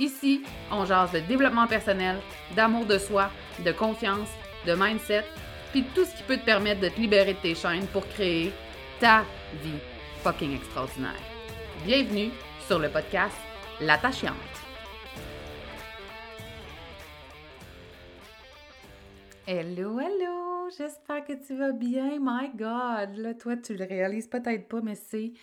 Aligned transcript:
Ici, 0.00 0.42
on 0.72 0.86
jase 0.86 1.12
de 1.12 1.20
développement 1.20 1.66
personnel, 1.66 2.16
d'amour 2.56 2.86
de 2.86 2.96
soi, 2.96 3.30
de 3.62 3.70
confiance, 3.70 4.30
de 4.66 4.72
mindset, 4.72 5.26
puis 5.72 5.84
tout 5.94 6.06
ce 6.06 6.16
qui 6.16 6.22
peut 6.22 6.38
te 6.38 6.44
permettre 6.46 6.80
de 6.80 6.88
te 6.88 6.98
libérer 6.98 7.34
de 7.34 7.38
tes 7.38 7.54
chaînes 7.54 7.86
pour 7.88 8.08
créer 8.08 8.50
ta 8.98 9.26
vie 9.62 9.78
fucking 10.22 10.56
extraordinaire. 10.56 11.20
Bienvenue 11.84 12.30
sur 12.66 12.78
le 12.78 12.88
podcast 12.88 13.36
L'attachante. 13.82 14.32
Hello, 19.46 20.00
hello! 20.00 20.70
J'espère 20.78 21.26
que 21.26 21.46
tu 21.46 21.58
vas 21.58 21.72
bien. 21.72 22.18
My 22.18 22.48
God! 22.54 23.18
Là, 23.18 23.34
toi, 23.34 23.58
tu 23.58 23.74
le 23.74 23.84
réalises 23.84 24.28
peut-être 24.28 24.66
pas, 24.66 24.80
mais 24.80 24.94
c'est 24.94 25.34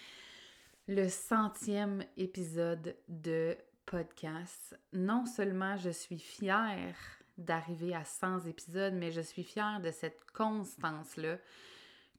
le 0.88 1.10
centième 1.10 2.04
épisode 2.18 2.96
de 3.08 3.56
podcast. 3.88 4.78
Non 4.94 5.26
seulement 5.26 5.78
je 5.78 5.90
suis 5.90 6.20
fière 6.20 6.96
d'arriver 7.38 7.96
à 7.96 8.04
100 8.04 8.46
épisodes, 8.46 8.94
mais 8.94 9.12
je 9.12 9.22
suis 9.22 9.44
fière 9.44 9.80
de 9.82 9.92
cette 9.92 10.20
constance-là 10.34 11.38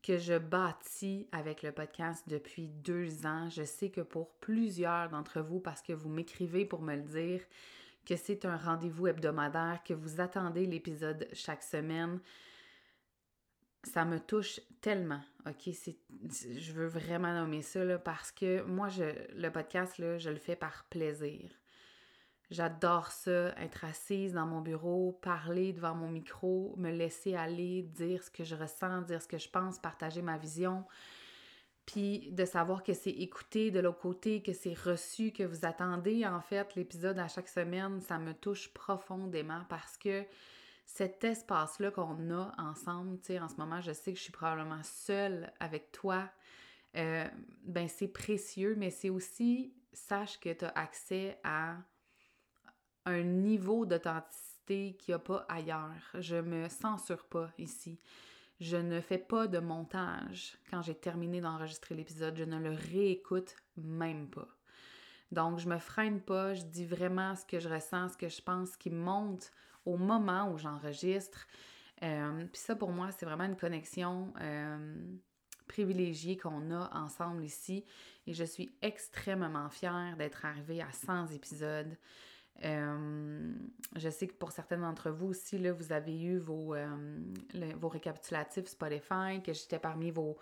que 0.02 0.16
je 0.16 0.38
bâtis 0.38 1.28
avec 1.30 1.62
le 1.62 1.70
podcast 1.70 2.25
depuis 2.28 2.69
deux 2.69 3.27
ans. 3.27 3.48
Je 3.50 3.64
sais 3.64 3.91
que 3.91 4.00
pour 4.00 4.30
plusieurs 4.36 5.10
d'entre 5.10 5.41
vous, 5.41 5.60
parce 5.60 5.83
que 5.83 5.92
vous 5.92 6.08
m'écrivez 6.08 6.64
pour 6.64 6.83
me 6.83 6.97
le 6.97 7.02
dire, 7.02 7.41
que 8.06 8.16
c'est 8.16 8.44
un 8.44 8.56
rendez-vous 8.56 9.08
hebdomadaire, 9.08 9.82
que 9.84 9.94
vous 9.94 10.20
attendez 10.20 10.66
l'épisode 10.66 11.28
chaque 11.32 11.62
semaine, 11.62 12.20
ça 13.84 14.04
me 14.04 14.18
touche 14.18 14.60
tellement, 14.80 15.20
OK? 15.46 15.70
Je 16.32 16.72
veux 16.72 16.86
vraiment 16.86 17.32
nommer 17.32 17.62
ça, 17.62 17.98
parce 17.98 18.32
que 18.32 18.62
moi, 18.62 18.88
je, 18.88 19.04
le 19.34 19.50
podcast, 19.50 19.98
là, 19.98 20.18
je 20.18 20.30
le 20.30 20.38
fais 20.38 20.56
par 20.56 20.84
plaisir. 20.90 21.50
J'adore 22.50 23.08
ça, 23.08 23.54
être 23.58 23.84
assise 23.84 24.32
dans 24.32 24.46
mon 24.46 24.62
bureau, 24.62 25.12
parler 25.12 25.74
devant 25.74 25.94
mon 25.94 26.08
micro, 26.08 26.74
me 26.78 26.90
laisser 26.90 27.34
aller, 27.34 27.82
dire 27.82 28.22
ce 28.22 28.30
que 28.30 28.42
je 28.42 28.54
ressens, 28.54 29.02
dire 29.02 29.20
ce 29.20 29.28
que 29.28 29.36
je 29.36 29.50
pense, 29.50 29.78
partager 29.78 30.22
ma 30.22 30.38
vision. 30.38 30.86
Puis 31.84 32.30
de 32.32 32.44
savoir 32.46 32.82
que 32.82 32.94
c'est 32.94 33.10
écouté 33.10 33.70
de 33.70 33.80
l'autre 33.80 33.98
côté, 34.00 34.42
que 34.42 34.54
c'est 34.54 34.78
reçu, 34.78 35.30
que 35.32 35.42
vous 35.42 35.66
attendez 35.66 36.26
en 36.26 36.41
fait 36.41 36.74
l'épisode 36.74 37.19
à 37.19 37.28
chaque 37.28 37.48
semaine, 37.48 38.00
ça 38.00 38.19
me 38.19 38.32
touche 38.32 38.72
profondément 38.72 39.64
parce 39.69 39.97
que 39.98 40.24
cet 40.88 41.22
espace-là 41.22 41.91
qu'on 41.91 42.31
a 42.31 42.50
ensemble, 42.56 43.19
tu 43.21 43.26
sais, 43.26 43.38
en 43.38 43.49
ce 43.49 43.56
moment, 43.56 43.81
je 43.82 43.93
sais 43.93 44.10
que 44.10 44.19
je 44.19 44.22
suis 44.22 44.32
probablement 44.32 44.82
seule 44.82 45.53
avec 45.60 45.93
toi, 45.93 46.31
euh, 46.97 47.28
ben 47.62 47.87
c'est 47.88 48.09
précieux, 48.09 48.75
mais 48.75 48.88
c'est 48.88 49.10
aussi, 49.10 49.75
sache 49.93 50.41
que 50.41 50.50
tu 50.50 50.65
as 50.65 50.71
accès 50.71 51.38
à 51.44 51.77
un 53.04 53.22
niveau 53.22 53.84
d'authenticité 53.84 54.97
qu'il 54.97 55.12
n'y 55.12 55.16
a 55.16 55.19
pas 55.19 55.44
ailleurs. 55.50 56.10
Je 56.15 56.37
me 56.37 56.69
censure 56.71 57.27
pas 57.27 57.50
ici. 57.59 58.00
Je 58.59 58.78
ne 58.78 59.00
fais 59.03 59.19
pas 59.19 59.47
de 59.47 59.59
montage 59.59 60.56
quand 60.71 60.81
j'ai 60.81 60.94
terminé 60.94 61.43
d'enregistrer 61.43 61.97
l'épisode. 61.97 62.37
Je 62.37 62.44
ne 62.44 62.59
le 62.59 62.71
réécoute 62.71 63.54
même 63.77 64.28
pas. 64.31 64.48
Donc, 65.32 65.59
je 65.59 65.69
me 65.69 65.78
freine 65.78 66.22
pas, 66.22 66.54
je 66.54 66.62
dis 66.62 66.87
vraiment 66.87 67.37
ce 67.37 67.44
que 67.44 67.60
je 67.60 67.69
ressens, 67.69 68.10
ce 68.10 68.16
que 68.16 68.31
je 68.31 68.41
pense 68.41 68.75
qui 68.78 68.88
monte 68.88 69.53
au 69.88 69.97
moment 69.97 70.53
où 70.53 70.59
j'enregistre. 70.59 71.47
Euh, 72.03 72.44
puis 72.53 72.60
ça, 72.60 72.76
pour 72.76 72.91
moi, 72.91 73.10
c'est 73.10 73.26
vraiment 73.26 73.44
une 73.44 73.56
connexion 73.56 74.32
euh, 74.41 74.97
privilégiée 75.66 76.37
qu'on 76.37 76.71
a 76.71 76.91
ensemble 76.94 77.43
ici. 77.43 77.84
Et 78.27 78.34
je 78.34 78.44
suis 78.44 78.71
extrêmement 78.82 79.71
fière 79.71 80.16
d'être 80.19 80.44
arrivée 80.44 80.82
à 80.82 80.93
100 80.93 81.28
épisodes. 81.28 81.97
Euh, 82.65 83.53
je 83.97 84.09
sais 84.10 84.27
que 84.27 84.34
pour 84.34 84.53
certains 84.53 84.78
d'entre 84.78 85.10
vous 85.10 85.28
aussi, 85.28 85.59
là, 85.59 85.72
vous 85.72 85.93
avez 85.93 86.21
eu 86.21 86.38
vos, 86.38 86.75
vos 87.77 87.88
récapitulatifs 87.88 88.66
Spotify, 88.66 89.43
que 89.43 89.53
j'étais 89.54 89.78
parmi 89.78 90.10
vos, 90.10 90.37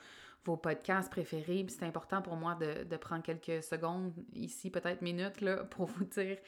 vos 0.45 0.57
podcasts 0.57 1.11
préférés. 1.11 1.65
c'est 1.69 1.85
important 1.85 2.23
pour 2.23 2.37
moi 2.37 2.55
de, 2.55 2.85
de, 2.85 2.97
prendre 2.97 3.23
quelques 3.23 3.63
secondes, 3.63 4.13
ici 4.33 4.71
peut-être 4.71 5.03
minutes, 5.03 5.41
là, 5.41 5.65
pour 5.65 5.87
vous 5.87 6.05
dire 6.05 6.39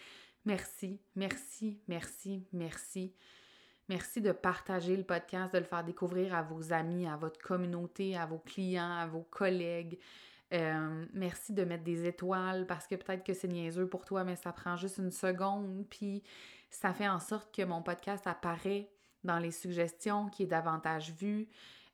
merci, 0.49 0.99
merci, 1.15 1.79
merci, 1.89 2.47
merci. 2.55 3.15
Merci 3.91 4.23
de 4.23 4.33
partager 4.33 4.97
le 4.97 5.05
podcast, 5.05 5.53
de 5.53 5.59
le 5.59 5.65
faire 5.65 5.85
découvrir 5.85 6.35
à 6.35 6.43
vos 6.43 6.73
amis, 6.73 7.07
à 7.07 7.17
votre 7.17 7.39
communauté, 7.39 8.17
à 8.17 8.25
vos 8.25 8.39
clients, 8.39 8.97
à 8.97 9.07
vos 9.07 9.27
collègues. 9.31 9.99
Euh, 10.55 11.05
merci 11.13 11.53
de 11.53 11.65
mettre 11.65 11.85
des 11.85 12.07
étoiles 12.07 12.67
parce 12.67 12.87
que 12.87 12.95
peut-être 12.95 13.25
que 13.25 13.35
c'est 13.35 13.49
niaiseux 13.49 13.87
pour 13.87 14.07
toi, 14.07 14.25
mais 14.25 14.37
ça 14.37 14.53
prend 14.53 14.77
juste 14.77 14.97
une 14.97 15.11
seconde. 15.11 15.85
Puis 15.91 16.23
ça 16.71 16.95
fait 16.95 17.09
en 17.09 17.21
sorte 17.21 17.55
que 17.55 17.63
mon 17.63 17.83
podcast 17.83 18.27
apparaît 18.27 18.91
dans 19.25 19.39
les 19.39 19.51
suggestions, 19.51 20.31
qui 20.31 20.45
est 20.45 20.47
davantage 20.47 21.13
vu. 21.13 21.49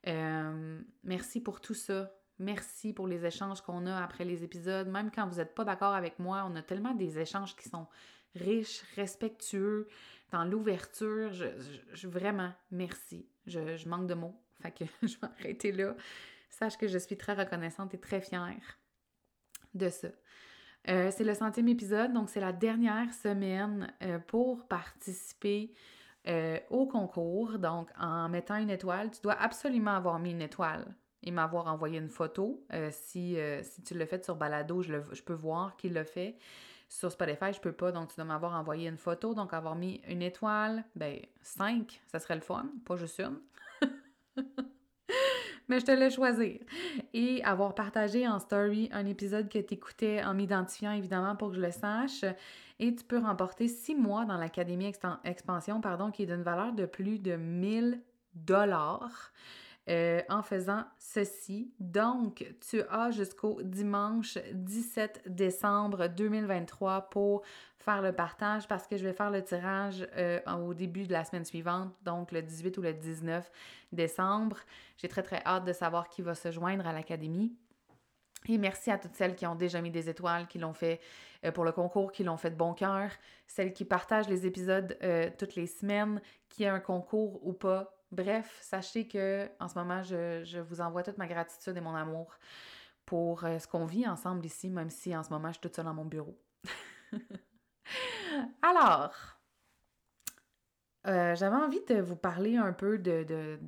Euh, 0.06 0.80
merci 1.02 1.40
pour 1.40 1.60
tout 1.60 1.74
ça. 1.74 2.12
Merci 2.38 2.92
pour 2.92 3.08
les 3.08 3.24
échanges 3.24 3.62
qu'on 3.62 3.86
a 3.86 4.00
après 4.00 4.24
les 4.24 4.44
épisodes. 4.44 4.86
Même 4.86 5.10
quand 5.10 5.26
vous 5.26 5.38
n'êtes 5.38 5.56
pas 5.56 5.64
d'accord 5.64 5.94
avec 5.94 6.20
moi, 6.20 6.44
on 6.48 6.54
a 6.54 6.62
tellement 6.62 6.94
des 6.94 7.18
échanges 7.18 7.56
qui 7.56 7.68
sont 7.68 7.88
riches, 8.34 8.82
respectueux, 8.96 9.88
dans 10.32 10.44
l'ouverture. 10.44 11.32
Je, 11.32 12.08
vraiment, 12.08 12.52
merci. 12.70 13.26
Je, 13.46 13.88
manque 13.88 14.06
de 14.06 14.14
mots. 14.14 14.34
Fait 14.60 14.72
que 14.72 14.84
je 15.06 15.16
vais 15.18 15.28
arrêter 15.38 15.72
là. 15.72 15.94
Sache 16.50 16.76
que 16.76 16.88
je 16.88 16.98
suis 16.98 17.16
très 17.16 17.34
reconnaissante 17.34 17.94
et 17.94 17.98
très 17.98 18.20
fière 18.20 18.78
de 19.74 19.88
ça. 19.88 20.08
Euh, 20.88 21.10
c'est 21.10 21.24
le 21.24 21.34
centième 21.34 21.68
épisode, 21.68 22.12
donc 22.12 22.28
c'est 22.28 22.40
la 22.40 22.52
dernière 22.52 23.12
semaine 23.14 23.92
euh, 24.02 24.18
pour 24.18 24.68
participer 24.68 25.72
euh, 26.28 26.58
au 26.68 26.86
concours. 26.86 27.58
Donc, 27.58 27.88
en 27.98 28.28
mettant 28.28 28.56
une 28.56 28.70
étoile, 28.70 29.10
tu 29.10 29.20
dois 29.22 29.32
absolument 29.34 29.92
avoir 29.92 30.18
mis 30.18 30.32
une 30.32 30.42
étoile 30.42 30.94
et 31.22 31.30
m'avoir 31.30 31.68
envoyé 31.68 31.98
une 31.98 32.10
photo. 32.10 32.66
si, 32.90 33.38
tu 33.86 33.94
l'as 33.94 34.06
fait 34.06 34.22
sur 34.22 34.36
Balado, 34.36 34.82
je, 34.82 34.92
je 35.12 35.22
peux 35.22 35.32
voir 35.32 35.76
qu'il 35.76 35.94
l'a 35.94 36.04
fait. 36.04 36.36
Sur 36.94 37.10
Spotify, 37.10 37.52
je 37.52 37.60
peux 37.60 37.72
pas, 37.72 37.90
donc 37.90 38.10
tu 38.10 38.14
dois 38.14 38.24
m'avoir 38.24 38.52
envoyé 38.52 38.88
une 38.88 38.98
photo. 38.98 39.34
Donc, 39.34 39.52
avoir 39.52 39.74
mis 39.74 40.00
une 40.06 40.22
étoile, 40.22 40.84
ben, 40.94 41.18
cinq, 41.42 42.00
ça 42.06 42.20
serait 42.20 42.36
le 42.36 42.40
fun, 42.40 42.66
pas 42.84 42.94
juste 42.94 43.20
une. 43.20 43.40
mais 45.68 45.80
je 45.80 45.86
te 45.86 45.90
laisse 45.90 46.14
choisir. 46.14 46.60
Et 47.12 47.42
avoir 47.42 47.74
partagé 47.74 48.28
en 48.28 48.38
story 48.38 48.90
un 48.92 49.06
épisode 49.06 49.48
que 49.48 49.58
tu 49.58 49.74
écoutais 49.74 50.22
en 50.22 50.34
m'identifiant 50.34 50.92
évidemment 50.92 51.34
pour 51.34 51.48
que 51.50 51.56
je 51.56 51.62
le 51.62 51.72
sache. 51.72 52.24
Et 52.78 52.94
tu 52.94 53.02
peux 53.02 53.18
remporter 53.18 53.66
six 53.66 53.96
mois 53.96 54.24
dans 54.24 54.36
l'Académie 54.36 54.92
Expansion, 55.24 55.80
pardon, 55.80 56.12
qui 56.12 56.22
est 56.22 56.26
d'une 56.26 56.44
valeur 56.44 56.74
de 56.74 56.86
plus 56.86 57.18
de 57.18 57.34
1000 57.34 58.00
dollars. 58.34 59.32
Euh, 59.90 60.22
en 60.30 60.40
faisant 60.40 60.82
ceci. 60.98 61.70
Donc, 61.78 62.46
tu 62.66 62.80
as 62.88 63.10
jusqu'au 63.10 63.60
dimanche 63.62 64.38
17 64.54 65.24
décembre 65.26 66.06
2023 66.06 67.10
pour 67.10 67.42
faire 67.76 68.00
le 68.00 68.14
partage 68.14 68.66
parce 68.66 68.86
que 68.86 68.96
je 68.96 69.04
vais 69.04 69.12
faire 69.12 69.30
le 69.30 69.44
tirage 69.44 70.08
euh, 70.16 70.40
au 70.56 70.72
début 70.72 71.06
de 71.06 71.12
la 71.12 71.22
semaine 71.22 71.44
suivante, 71.44 71.92
donc 72.02 72.32
le 72.32 72.40
18 72.40 72.78
ou 72.78 72.80
le 72.80 72.94
19 72.94 73.50
décembre. 73.92 74.56
J'ai 74.96 75.08
très 75.08 75.22
très 75.22 75.42
hâte 75.44 75.66
de 75.66 75.74
savoir 75.74 76.08
qui 76.08 76.22
va 76.22 76.34
se 76.34 76.50
joindre 76.50 76.86
à 76.86 76.94
l'Académie. 76.94 77.52
Et 78.48 78.56
merci 78.56 78.90
à 78.90 78.96
toutes 78.96 79.14
celles 79.14 79.36
qui 79.36 79.46
ont 79.46 79.54
déjà 79.54 79.82
mis 79.82 79.90
des 79.90 80.08
étoiles, 80.08 80.46
qui 80.46 80.58
l'ont 80.58 80.72
fait 80.72 80.98
euh, 81.44 81.52
pour 81.52 81.66
le 81.66 81.72
concours, 81.72 82.10
qui 82.10 82.24
l'ont 82.24 82.38
fait 82.38 82.50
de 82.50 82.56
bon 82.56 82.72
cœur, 82.72 83.10
celles 83.46 83.74
qui 83.74 83.84
partagent 83.84 84.30
les 84.30 84.46
épisodes 84.46 84.96
toutes 85.36 85.56
les 85.56 85.66
semaines, 85.66 86.22
qui 86.48 86.64
a 86.64 86.72
un 86.72 86.80
concours 86.80 87.46
ou 87.46 87.52
pas, 87.52 87.94
Bref, 88.14 88.58
sachez 88.62 89.08
que 89.08 89.50
en 89.58 89.68
ce 89.68 89.76
moment, 89.76 90.02
je, 90.02 90.60
vous 90.60 90.80
envoie 90.80 91.02
toute 91.02 91.18
ma 91.18 91.26
gratitude 91.26 91.76
et 91.76 91.80
mon 91.80 91.94
amour 91.94 92.38
pour 93.04 93.44
euh, 93.44 93.58
ce 93.58 93.66
qu'on 93.66 93.86
vit 93.86 94.06
ensemble 94.06 94.46
ici, 94.46 94.70
même 94.70 94.90
si 94.90 95.16
en 95.16 95.22
ce 95.24 95.30
moment, 95.30 95.48
je 95.48 95.54
suis 95.54 95.60
toute 95.60 95.74
seule 95.74 95.84
dans 95.84 95.94
mon 95.94 96.04
bureau. 96.04 96.38
Alors, 98.62 99.14
euh, 101.06 101.34
j'avais 101.34 101.56
envie 101.56 101.84
de 101.88 102.00
vous 102.00 102.16
parler 102.16 102.56
un 102.56 102.72
peu 102.72 102.98
de, 102.98 103.24
de, 103.24 103.58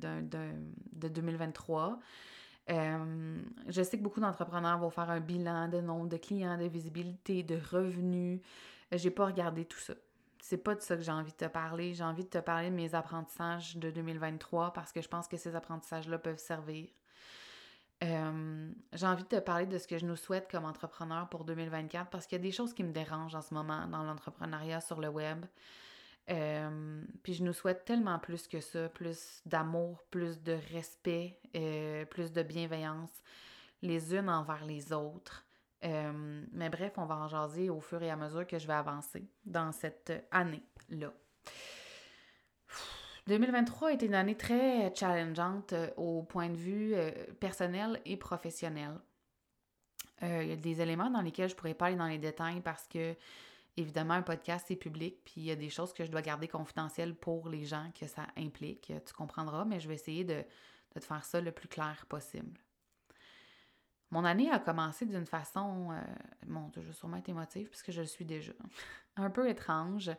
de 0.93 1.07
2023. 1.09 1.99
Euh, 2.69 3.41
je 3.67 3.81
sais 3.81 3.97
que 3.97 4.03
beaucoup 4.03 4.19
d'entrepreneurs 4.19 4.79
vont 4.79 4.89
faire 4.89 5.09
un 5.09 5.19
bilan 5.19 5.67
de 5.67 5.81
nombre 5.81 6.07
de 6.07 6.17
clients, 6.17 6.57
de 6.57 6.65
visibilité, 6.65 7.43
de 7.43 7.59
revenus. 7.71 8.41
J'ai 8.91 9.11
pas 9.11 9.25
regardé 9.25 9.65
tout 9.65 9.79
ça. 9.79 9.93
C'est 10.49 10.55
pas 10.55 10.75
de 10.75 10.79
ça 10.79 10.95
que 10.95 11.01
j'ai 11.01 11.11
envie 11.11 11.33
de 11.33 11.35
te 11.37 11.49
parler. 11.49 11.93
J'ai 11.93 12.05
envie 12.05 12.23
de 12.23 12.29
te 12.29 12.37
parler 12.37 12.69
de 12.69 12.75
mes 12.75 12.95
apprentissages 12.95 13.75
de 13.75 13.91
2023 13.91 14.71
parce 14.71 14.93
que 14.93 15.01
je 15.01 15.09
pense 15.09 15.27
que 15.27 15.35
ces 15.35 15.57
apprentissages-là 15.57 16.17
peuvent 16.19 16.39
servir. 16.39 16.87
Euh, 18.01 18.71
j'ai 18.93 19.05
envie 19.05 19.23
de 19.23 19.27
te 19.27 19.39
parler 19.41 19.65
de 19.65 19.77
ce 19.77 19.89
que 19.89 19.97
je 19.97 20.05
nous 20.05 20.15
souhaite 20.15 20.49
comme 20.49 20.63
entrepreneur 20.63 21.27
pour 21.27 21.43
2024 21.43 22.09
parce 22.09 22.25
qu'il 22.25 22.37
y 22.37 22.39
a 22.39 22.43
des 22.43 22.53
choses 22.53 22.73
qui 22.73 22.85
me 22.85 22.93
dérangent 22.93 23.35
en 23.35 23.41
ce 23.41 23.53
moment 23.53 23.87
dans 23.87 24.03
l'entrepreneuriat 24.03 24.79
sur 24.79 25.01
le 25.01 25.09
web. 25.09 25.45
Euh, 26.29 27.03
puis 27.23 27.33
je 27.33 27.43
nous 27.43 27.51
souhaite 27.51 27.83
tellement 27.83 28.17
plus 28.17 28.47
que 28.47 28.61
ça, 28.61 28.87
plus 28.87 29.41
d'amour, 29.45 30.05
plus 30.11 30.41
de 30.41 30.57
respect, 30.71 31.41
euh, 31.57 32.05
plus 32.05 32.31
de 32.31 32.41
bienveillance 32.41 33.11
les 33.81 34.15
unes 34.15 34.29
envers 34.29 34.63
les 34.63 34.93
autres. 34.93 35.46
Euh, 35.87 36.45
mais 36.51 36.69
bref, 36.69 36.93
on 36.97 37.05
va 37.05 37.15
en 37.15 37.27
jaser 37.27 37.69
au 37.69 37.79
fur 37.79 38.01
et 38.03 38.11
à 38.11 38.15
mesure 38.15 38.45
que 38.45 38.59
je 38.59 38.67
vais 38.67 38.73
avancer 38.73 39.27
dans 39.45 39.71
cette 39.71 40.11
année-là. 40.31 41.11
2023 43.27 43.89
a 43.89 43.91
été 43.93 44.05
une 44.05 44.13
année 44.13 44.37
très 44.37 44.93
challengeante 44.95 45.73
au 45.97 46.23
point 46.23 46.49
de 46.49 46.55
vue 46.55 46.95
personnel 47.39 47.99
et 48.05 48.15
professionnel. 48.15 48.99
Il 50.21 50.47
y 50.47 50.53
a 50.53 50.55
des 50.55 50.81
éléments 50.81 51.09
dans 51.09 51.21
lesquels 51.21 51.49
je 51.49 51.53
ne 51.53 51.57
pourrais 51.57 51.73
pas 51.73 51.87
aller 51.87 51.97
dans 51.97 52.07
les 52.07 52.19
détails 52.19 52.61
parce 52.61 52.87
que 52.87 53.15
Évidemment, 53.77 54.15
un 54.15 54.23
podcast, 54.23 54.65
c'est 54.67 54.75
public, 54.75 55.19
puis 55.23 55.33
il 55.37 55.43
y 55.43 55.51
a 55.51 55.55
des 55.55 55.69
choses 55.69 55.93
que 55.93 56.03
je 56.03 56.09
dois 56.09 56.23
garder 56.23 56.47
confidentielles 56.47 57.13
pour 57.13 57.47
les 57.47 57.63
gens 57.63 57.91
que 57.97 58.07
ça 58.07 58.25
implique. 58.35 58.91
Tu 59.05 59.13
comprendras, 59.13 59.65
mais 59.65 59.79
je 59.79 59.87
vais 59.87 59.93
essayer 59.93 60.23
de, 60.23 60.43
te 60.95 60.99
faire 60.99 61.23
ça 61.23 61.39
le 61.39 61.51
plus 61.51 61.67
clair 61.67 62.07
possible. 62.09 62.59
Mon 64.11 64.23
année 64.23 64.49
a 64.49 64.59
commencé 64.59 65.05
d'une 65.05 65.25
façon, 65.25 65.91
euh, 65.91 66.01
bon, 66.45 66.71
je 66.75 66.79
vais 66.79 66.93
sûrement 66.93 67.17
être 67.17 67.29
émotive 67.29 67.69
puisque 67.69 67.91
je 67.91 68.01
le 68.01 68.07
suis 68.07 68.25
déjà, 68.25 68.53
un 69.17 69.29
peu 69.29 69.49
étrange, 69.49 70.11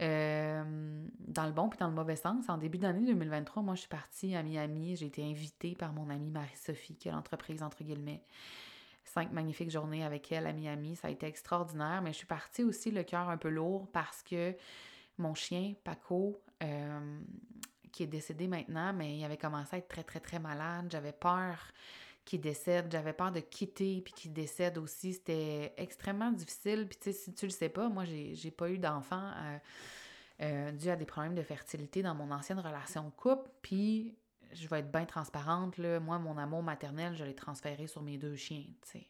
euh, 0.00 1.06
dans 1.18 1.46
le 1.46 1.52
bon 1.52 1.68
puis 1.68 1.78
dans 1.78 1.88
le 1.88 1.94
mauvais 1.94 2.16
sens. 2.16 2.48
En 2.48 2.58
début 2.58 2.78
d'année 2.78 3.06
2023, 3.06 3.62
moi, 3.62 3.74
je 3.74 3.80
suis 3.80 3.88
partie 3.88 4.34
à 4.34 4.42
Miami. 4.42 4.96
J'ai 4.96 5.06
été 5.06 5.22
invitée 5.22 5.74
par 5.74 5.92
mon 5.92 6.10
amie 6.10 6.30
Marie-Sophie, 6.30 6.96
qui 6.96 7.08
est 7.08 7.12
l'entreprise, 7.12 7.62
entre 7.62 7.84
guillemets, 7.84 8.22
cinq 9.04 9.32
magnifiques 9.32 9.70
journées 9.70 10.04
avec 10.04 10.30
elle 10.32 10.46
à 10.46 10.52
Miami. 10.52 10.96
Ça 10.96 11.08
a 11.08 11.10
été 11.10 11.26
extraordinaire, 11.26 12.02
mais 12.02 12.12
je 12.12 12.18
suis 12.18 12.26
partie 12.26 12.64
aussi 12.64 12.90
le 12.90 13.02
cœur 13.02 13.28
un 13.28 13.36
peu 13.36 13.48
lourd 13.48 13.88
parce 13.92 14.22
que 14.22 14.54
mon 15.18 15.34
chien, 15.34 15.74
Paco, 15.84 16.40
euh, 16.62 17.20
qui 17.92 18.02
est 18.02 18.08
décédé 18.08 18.48
maintenant, 18.48 18.92
mais 18.92 19.18
il 19.18 19.24
avait 19.24 19.36
commencé 19.36 19.76
à 19.76 19.78
être 19.78 19.88
très, 19.88 20.02
très, 20.02 20.20
très 20.20 20.38
malade. 20.38 20.86
J'avais 20.90 21.12
peur 21.12 21.58
qu'il 22.24 22.40
décède. 22.40 22.90
J'avais 22.90 23.12
peur 23.12 23.32
de 23.32 23.40
quitter 23.40 24.00
puis 24.02 24.12
qu'il 24.12 24.32
décède 24.32 24.78
aussi. 24.78 25.14
C'était 25.14 25.74
extrêmement 25.76 26.30
difficile. 26.30 26.86
Puis 26.88 26.98
tu 26.98 27.04
sais, 27.04 27.12
si 27.12 27.34
tu 27.34 27.46
le 27.46 27.50
sais 27.50 27.68
pas, 27.68 27.88
moi, 27.88 28.04
j'ai 28.04 28.50
pas 28.50 28.70
eu 28.70 28.78
d'enfant 28.78 29.30
euh, 29.36 29.58
euh, 30.42 30.72
dû 30.72 30.88
à 30.88 30.96
des 30.96 31.06
problèmes 31.06 31.34
de 31.34 31.42
fertilité 31.42 32.02
dans 32.02 32.14
mon 32.14 32.30
ancienne 32.30 32.58
relation 32.58 33.10
couple. 33.16 33.50
Puis 33.62 34.16
je 34.52 34.68
vais 34.68 34.80
être 34.80 34.92
bien 34.92 35.04
transparente, 35.04 35.78
là. 35.78 36.00
Moi, 36.00 36.18
mon 36.18 36.36
amour 36.36 36.62
maternel, 36.62 37.14
je 37.16 37.24
l'ai 37.24 37.34
transféré 37.34 37.86
sur 37.86 38.02
mes 38.02 38.18
deux 38.18 38.36
chiens, 38.36 38.64
tu 38.82 38.90
sais. 38.90 39.06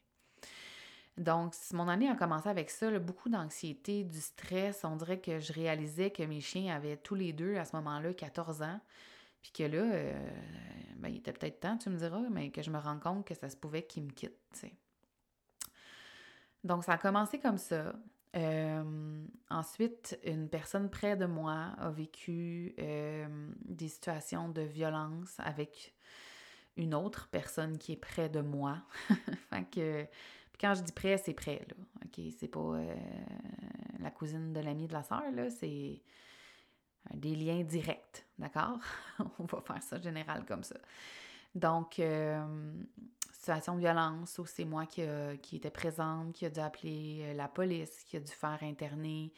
Donc, 1.18 1.54
mon 1.72 1.88
année 1.88 2.08
a 2.08 2.14
commencé 2.14 2.48
avec 2.48 2.70
ça, 2.70 2.98
beaucoup 2.98 3.28
d'anxiété, 3.28 4.02
du 4.02 4.20
stress. 4.20 4.82
On 4.84 4.96
dirait 4.96 5.20
que 5.20 5.40
je 5.40 5.52
réalisais 5.52 6.10
que 6.10 6.22
mes 6.22 6.40
chiens 6.40 6.74
avaient 6.74 6.96
tous 6.96 7.14
les 7.14 7.34
deux, 7.34 7.56
à 7.56 7.66
ce 7.66 7.76
moment-là, 7.76 8.14
14 8.14 8.62
ans. 8.62 8.80
Puis 9.42 9.50
que 9.52 9.64
là, 9.64 9.82
euh, 9.82 10.30
ben, 10.96 11.08
il 11.08 11.16
était 11.16 11.32
peut-être 11.32 11.60
temps, 11.60 11.76
tu 11.76 11.90
me 11.90 11.96
diras, 11.96 12.22
mais 12.30 12.50
que 12.50 12.62
je 12.62 12.70
me 12.70 12.78
rends 12.78 12.98
compte 12.98 13.26
que 13.26 13.34
ça 13.34 13.48
se 13.48 13.56
pouvait 13.56 13.82
qu'ils 13.82 14.04
me 14.04 14.10
quittent, 14.10 14.40
tu 14.52 14.60
sais. 14.60 14.74
Donc, 16.62 16.84
ça 16.84 16.92
a 16.92 16.98
commencé 16.98 17.40
comme 17.40 17.58
ça. 17.58 17.92
Euh, 18.36 19.26
ensuite, 19.50 20.18
une 20.24 20.48
personne 20.48 20.88
près 20.88 21.16
de 21.16 21.26
moi 21.26 21.74
a 21.76 21.90
vécu 21.90 22.74
euh, 22.78 23.26
des 23.64 23.88
situations 23.88 24.48
de 24.48 24.62
violence 24.62 25.34
avec 25.38 25.92
une 26.76 26.94
autre 26.94 27.28
personne 27.30 27.76
qui 27.78 27.92
est 27.92 27.96
près 27.96 28.28
de 28.28 28.40
moi. 28.40 28.78
fait 29.50 29.64
que, 29.70 30.06
quand 30.60 30.74
je 30.74 30.82
dis 30.82 30.92
près, 30.92 31.18
c'est 31.18 31.34
près, 31.34 31.66
là. 31.68 31.74
OK, 32.04 32.24
c'est 32.38 32.48
pas 32.48 32.78
la 33.98 34.10
cousine 34.12 34.52
de 34.52 34.60
l'ami 34.60 34.86
de 34.86 34.92
la 34.92 35.02
sœur, 35.02 35.30
là, 35.32 35.50
c'est 35.50 36.00
des 37.14 37.34
liens 37.34 37.62
directs, 37.62 38.26
d'accord? 38.38 38.78
On 39.38 39.44
va 39.44 39.60
faire 39.60 39.82
ça 39.82 40.00
général 40.00 40.44
comme 40.44 40.62
ça. 40.62 40.76
Donc, 41.54 42.00
situation 43.42 43.74
de 43.74 43.80
violence 43.80 44.38
où 44.38 44.46
c'est 44.46 44.64
moi 44.64 44.86
qui, 44.86 45.02
qui 45.42 45.56
était 45.56 45.70
présente, 45.70 46.32
qui 46.32 46.46
a 46.46 46.50
dû 46.50 46.60
appeler 46.60 47.22
euh, 47.22 47.34
la 47.34 47.48
police, 47.48 48.04
qui 48.04 48.16
a 48.16 48.20
dû 48.20 48.30
faire 48.30 48.58
interner 48.62 49.32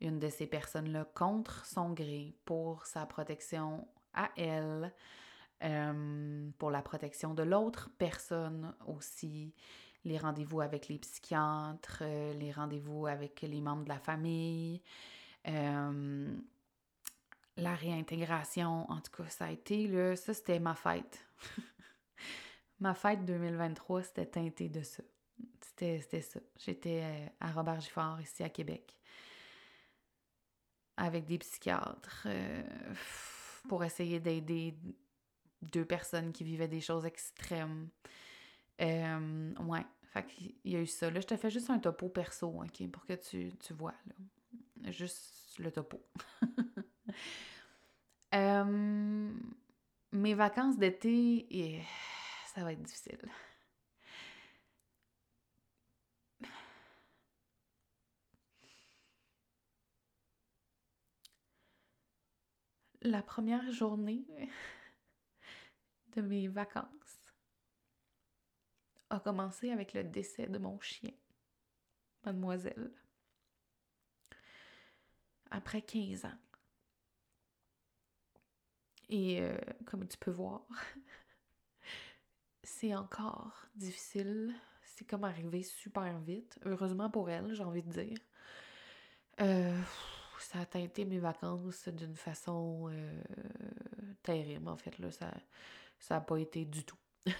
une 0.00 0.18
de 0.18 0.28
ces 0.28 0.46
personnes-là 0.46 1.06
contre 1.14 1.64
son 1.64 1.92
gré 1.92 2.34
pour 2.44 2.84
sa 2.86 3.06
protection 3.06 3.86
à 4.14 4.30
elle, 4.36 4.92
euh, 5.62 6.50
pour 6.58 6.70
la 6.70 6.82
protection 6.82 7.34
de 7.34 7.44
l'autre 7.44 7.88
personne 7.98 8.74
aussi, 8.86 9.54
les 10.04 10.18
rendez-vous 10.18 10.60
avec 10.60 10.88
les 10.88 10.98
psychiatres, 10.98 12.00
euh, 12.02 12.34
les 12.34 12.50
rendez-vous 12.50 13.06
avec 13.06 13.42
les 13.42 13.60
membres 13.60 13.84
de 13.84 13.88
la 13.88 14.00
famille, 14.00 14.82
la 17.56 17.74
réintégration, 17.74 18.90
en 18.90 19.00
tout 19.00 19.22
cas, 19.22 19.28
ça 19.28 19.46
a 19.46 19.50
été, 19.50 19.86
là, 19.86 20.16
ça 20.16 20.34
c'était 20.34 20.60
ma 20.60 20.74
fête. 20.74 21.26
Ma 22.78 22.94
fête 22.94 23.24
2023, 23.24 24.02
c'était 24.02 24.26
teinté 24.26 24.68
de 24.68 24.82
ça. 24.82 25.02
C'était 25.60 26.20
ça. 26.20 26.40
J'étais 26.58 27.00
euh, 27.02 27.26
à 27.40 27.50
Robert 27.52 27.80
Gifford, 27.80 28.20
ici 28.20 28.42
à 28.42 28.50
Québec, 28.50 28.98
avec 30.96 31.24
des 31.24 31.38
psychiatres 31.38 32.24
euh, 32.26 32.62
pour 33.68 33.82
essayer 33.82 34.20
d'aider 34.20 34.76
deux 35.62 35.84
personnes 35.86 36.32
qui 36.32 36.44
vivaient 36.44 36.68
des 36.68 36.82
choses 36.82 37.06
extrêmes. 37.06 37.88
Euh, 38.82 39.54
ouais, 39.60 39.86
fait 40.12 40.26
qu'il 40.26 40.54
y 40.64 40.76
a 40.76 40.80
eu 40.80 40.86
ça. 40.86 41.10
Là, 41.10 41.20
je 41.20 41.26
te 41.26 41.36
fais 41.36 41.50
juste 41.50 41.70
un 41.70 41.78
topo 41.78 42.10
perso, 42.10 42.62
OK, 42.62 42.90
pour 42.90 43.06
que 43.06 43.14
tu, 43.14 43.54
tu 43.56 43.72
vois, 43.72 43.94
là. 44.06 44.92
Juste 44.92 45.58
le 45.58 45.72
topo. 45.72 46.00
mes 48.32 49.34
vacances 50.34 50.78
d'été 50.78 51.82
ça 52.54 52.64
va 52.64 52.72
être 52.72 52.82
difficile. 52.82 53.20
La 63.02 63.22
première 63.22 63.70
journée 63.70 64.26
de 66.16 66.22
mes 66.22 66.48
vacances 66.48 66.88
a 69.10 69.20
commencé 69.20 69.70
avec 69.70 69.92
le 69.92 70.02
décès 70.02 70.46
de 70.46 70.58
mon 70.58 70.80
chien, 70.80 71.12
mademoiselle, 72.24 72.90
après 75.50 75.82
15 75.82 76.24
ans. 76.24 76.38
Et 79.08 79.40
euh, 79.40 79.56
comme 79.84 80.06
tu 80.06 80.16
peux 80.18 80.30
voir, 80.30 80.66
c'est 82.62 82.94
encore 82.94 83.66
difficile. 83.74 84.54
C'est 84.82 85.04
comme 85.04 85.24
arrivé 85.24 85.62
super 85.62 86.18
vite. 86.20 86.58
Heureusement 86.64 87.10
pour 87.10 87.30
elle, 87.30 87.54
j'ai 87.54 87.62
envie 87.62 87.82
de 87.82 87.90
dire. 87.90 88.18
Euh, 89.40 89.80
ça 90.38 90.60
a 90.60 90.66
teinté 90.66 91.04
mes 91.04 91.18
vacances 91.18 91.88
d'une 91.88 92.16
façon 92.16 92.88
euh, 92.90 93.22
terrible, 94.22 94.68
en 94.68 94.76
fait. 94.76 94.98
Là. 94.98 95.10
Ça 95.10 95.30
n'a 96.10 96.20
pas 96.20 96.38
été 96.38 96.64
du 96.64 96.84
tout. 96.84 96.98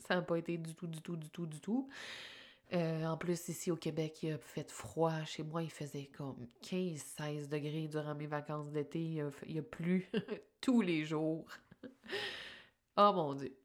ça 0.00 0.16
n'a 0.16 0.22
pas 0.22 0.38
été 0.38 0.58
du 0.58 0.74
tout, 0.74 0.86
du 0.86 1.00
tout, 1.00 1.16
du 1.16 1.30
tout, 1.30 1.46
du 1.46 1.60
tout. 1.60 1.88
Euh, 2.72 3.04
en 3.04 3.16
plus, 3.16 3.48
ici 3.48 3.70
au 3.70 3.76
Québec, 3.76 4.22
il 4.22 4.32
a 4.32 4.38
fait 4.38 4.70
froid. 4.70 5.24
Chez 5.24 5.42
moi, 5.42 5.62
il 5.62 5.70
faisait 5.70 6.06
comme 6.06 6.46
15-16 6.62 7.48
degrés 7.48 7.88
durant 7.88 8.14
mes 8.14 8.26
vacances 8.26 8.70
d'été. 8.70 9.00
Il, 9.00 9.30
il 9.46 9.58
a 9.58 9.62
plu 9.62 10.08
tous 10.60 10.80
les 10.80 11.04
jours. 11.04 11.46
oh 12.96 13.12
mon 13.12 13.34
Dieu. 13.34 13.56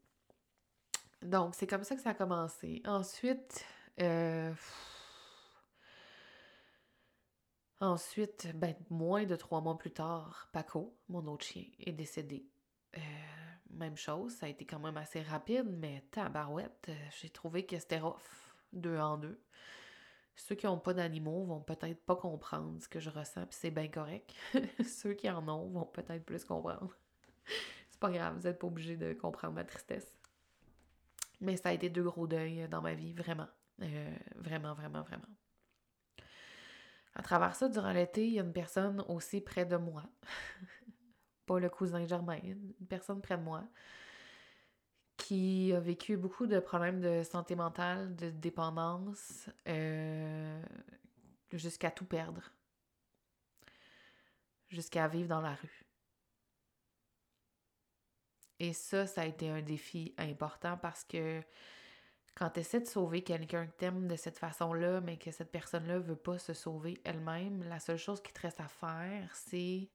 Donc, 1.21 1.55
c'est 1.55 1.67
comme 1.67 1.83
ça 1.83 1.95
que 1.95 2.01
ça 2.01 2.11
a 2.11 2.13
commencé. 2.13 2.81
Ensuite, 2.85 3.65
euh, 4.01 4.53
ensuite, 7.79 8.55
ben, 8.55 8.75
moins 8.89 9.25
de 9.25 9.35
trois 9.35 9.61
mois 9.61 9.77
plus 9.77 9.91
tard, 9.91 10.49
Paco, 10.51 10.95
mon 11.09 11.25
autre 11.27 11.45
chien, 11.45 11.65
est 11.79 11.91
décédé. 11.91 12.45
euh, 12.97 13.01
même 13.71 13.97
chose, 13.97 14.33
ça 14.33 14.45
a 14.45 14.49
été 14.49 14.65
quand 14.65 14.79
même 14.79 14.97
assez 14.97 15.21
rapide, 15.21 15.65
mais 15.67 16.03
tabarouette, 16.11 16.89
j'ai 17.19 17.29
trouvé 17.29 17.65
que 17.65 17.77
c'était 17.77 17.99
rough, 17.99 18.44
deux 18.73 18.97
en 18.97 19.17
deux. 19.17 19.39
Ceux 20.35 20.55
qui 20.55 20.65
n'ont 20.65 20.79
pas 20.79 20.93
d'animaux 20.93 21.45
vont 21.45 21.61
peut-être 21.61 22.03
pas 22.05 22.15
comprendre 22.15 22.81
ce 22.81 22.89
que 22.89 22.99
je 22.99 23.09
ressens, 23.09 23.45
puis 23.45 23.57
c'est 23.57 23.71
bien 23.71 23.87
correct. 23.87 24.33
Ceux 24.85 25.13
qui 25.13 25.29
en 25.29 25.47
ont 25.47 25.69
vont 25.69 25.85
peut-être 25.85 26.25
plus 26.25 26.43
comprendre. 26.43 26.95
c'est 27.89 27.99
pas 27.99 28.11
grave, 28.11 28.35
vous 28.35 28.43
n'êtes 28.43 28.59
pas 28.59 28.67
obligé 28.67 28.97
de 28.97 29.13
comprendre 29.13 29.53
ma 29.53 29.63
tristesse. 29.63 30.13
Mais 31.39 31.55
ça 31.55 31.69
a 31.69 31.73
été 31.73 31.89
deux 31.89 32.03
gros 32.03 32.27
deuils 32.27 32.67
dans 32.67 32.81
ma 32.81 32.93
vie, 32.93 33.13
vraiment. 33.13 33.47
Euh, 33.81 34.15
vraiment, 34.35 34.73
vraiment, 34.73 35.03
vraiment. 35.03 35.23
À 37.13 37.21
travers 37.21 37.55
ça, 37.55 37.69
durant 37.69 37.93
l'été, 37.93 38.27
il 38.27 38.33
y 38.33 38.39
a 38.39 38.43
une 38.43 38.53
personne 38.53 39.03
aussi 39.07 39.39
près 39.39 39.65
de 39.65 39.77
moi. 39.77 40.03
pas 41.45 41.59
le 41.59 41.69
cousin 41.69 42.05
Germain, 42.05 42.39
une 42.43 42.87
personne 42.89 43.21
près 43.21 43.37
de 43.37 43.43
moi 43.43 43.63
qui 45.17 45.73
a 45.73 45.79
vécu 45.79 46.17
beaucoup 46.17 46.47
de 46.47 46.59
problèmes 46.59 47.01
de 47.01 47.23
santé 47.23 47.55
mentale, 47.55 48.15
de 48.15 48.29
dépendance, 48.29 49.49
euh, 49.67 50.61
jusqu'à 51.51 51.91
tout 51.91 52.05
perdre, 52.05 52.51
jusqu'à 54.67 55.07
vivre 55.07 55.29
dans 55.29 55.41
la 55.41 55.55
rue. 55.55 55.85
Et 58.59 58.73
ça, 58.73 59.05
ça 59.05 59.21
a 59.21 59.25
été 59.25 59.49
un 59.49 59.61
défi 59.61 60.13
important 60.17 60.77
parce 60.77 61.03
que 61.03 61.41
quand 62.35 62.49
tu 62.49 62.59
essaies 62.61 62.81
de 62.81 62.87
sauver 62.87 63.21
quelqu'un 63.23 63.67
que 63.67 63.71
t'aimes 63.73 64.07
de 64.07 64.15
cette 64.15 64.37
façon-là, 64.37 65.01
mais 65.01 65.17
que 65.17 65.31
cette 65.31 65.51
personne-là 65.51 65.99
veut 65.99 66.15
pas 66.15 66.37
se 66.37 66.53
sauver 66.53 66.99
elle-même, 67.03 67.63
la 67.63 67.79
seule 67.79 67.97
chose 67.97 68.21
qui 68.21 68.33
te 68.33 68.41
reste 68.41 68.59
à 68.59 68.67
faire, 68.67 69.33
c'est 69.35 69.89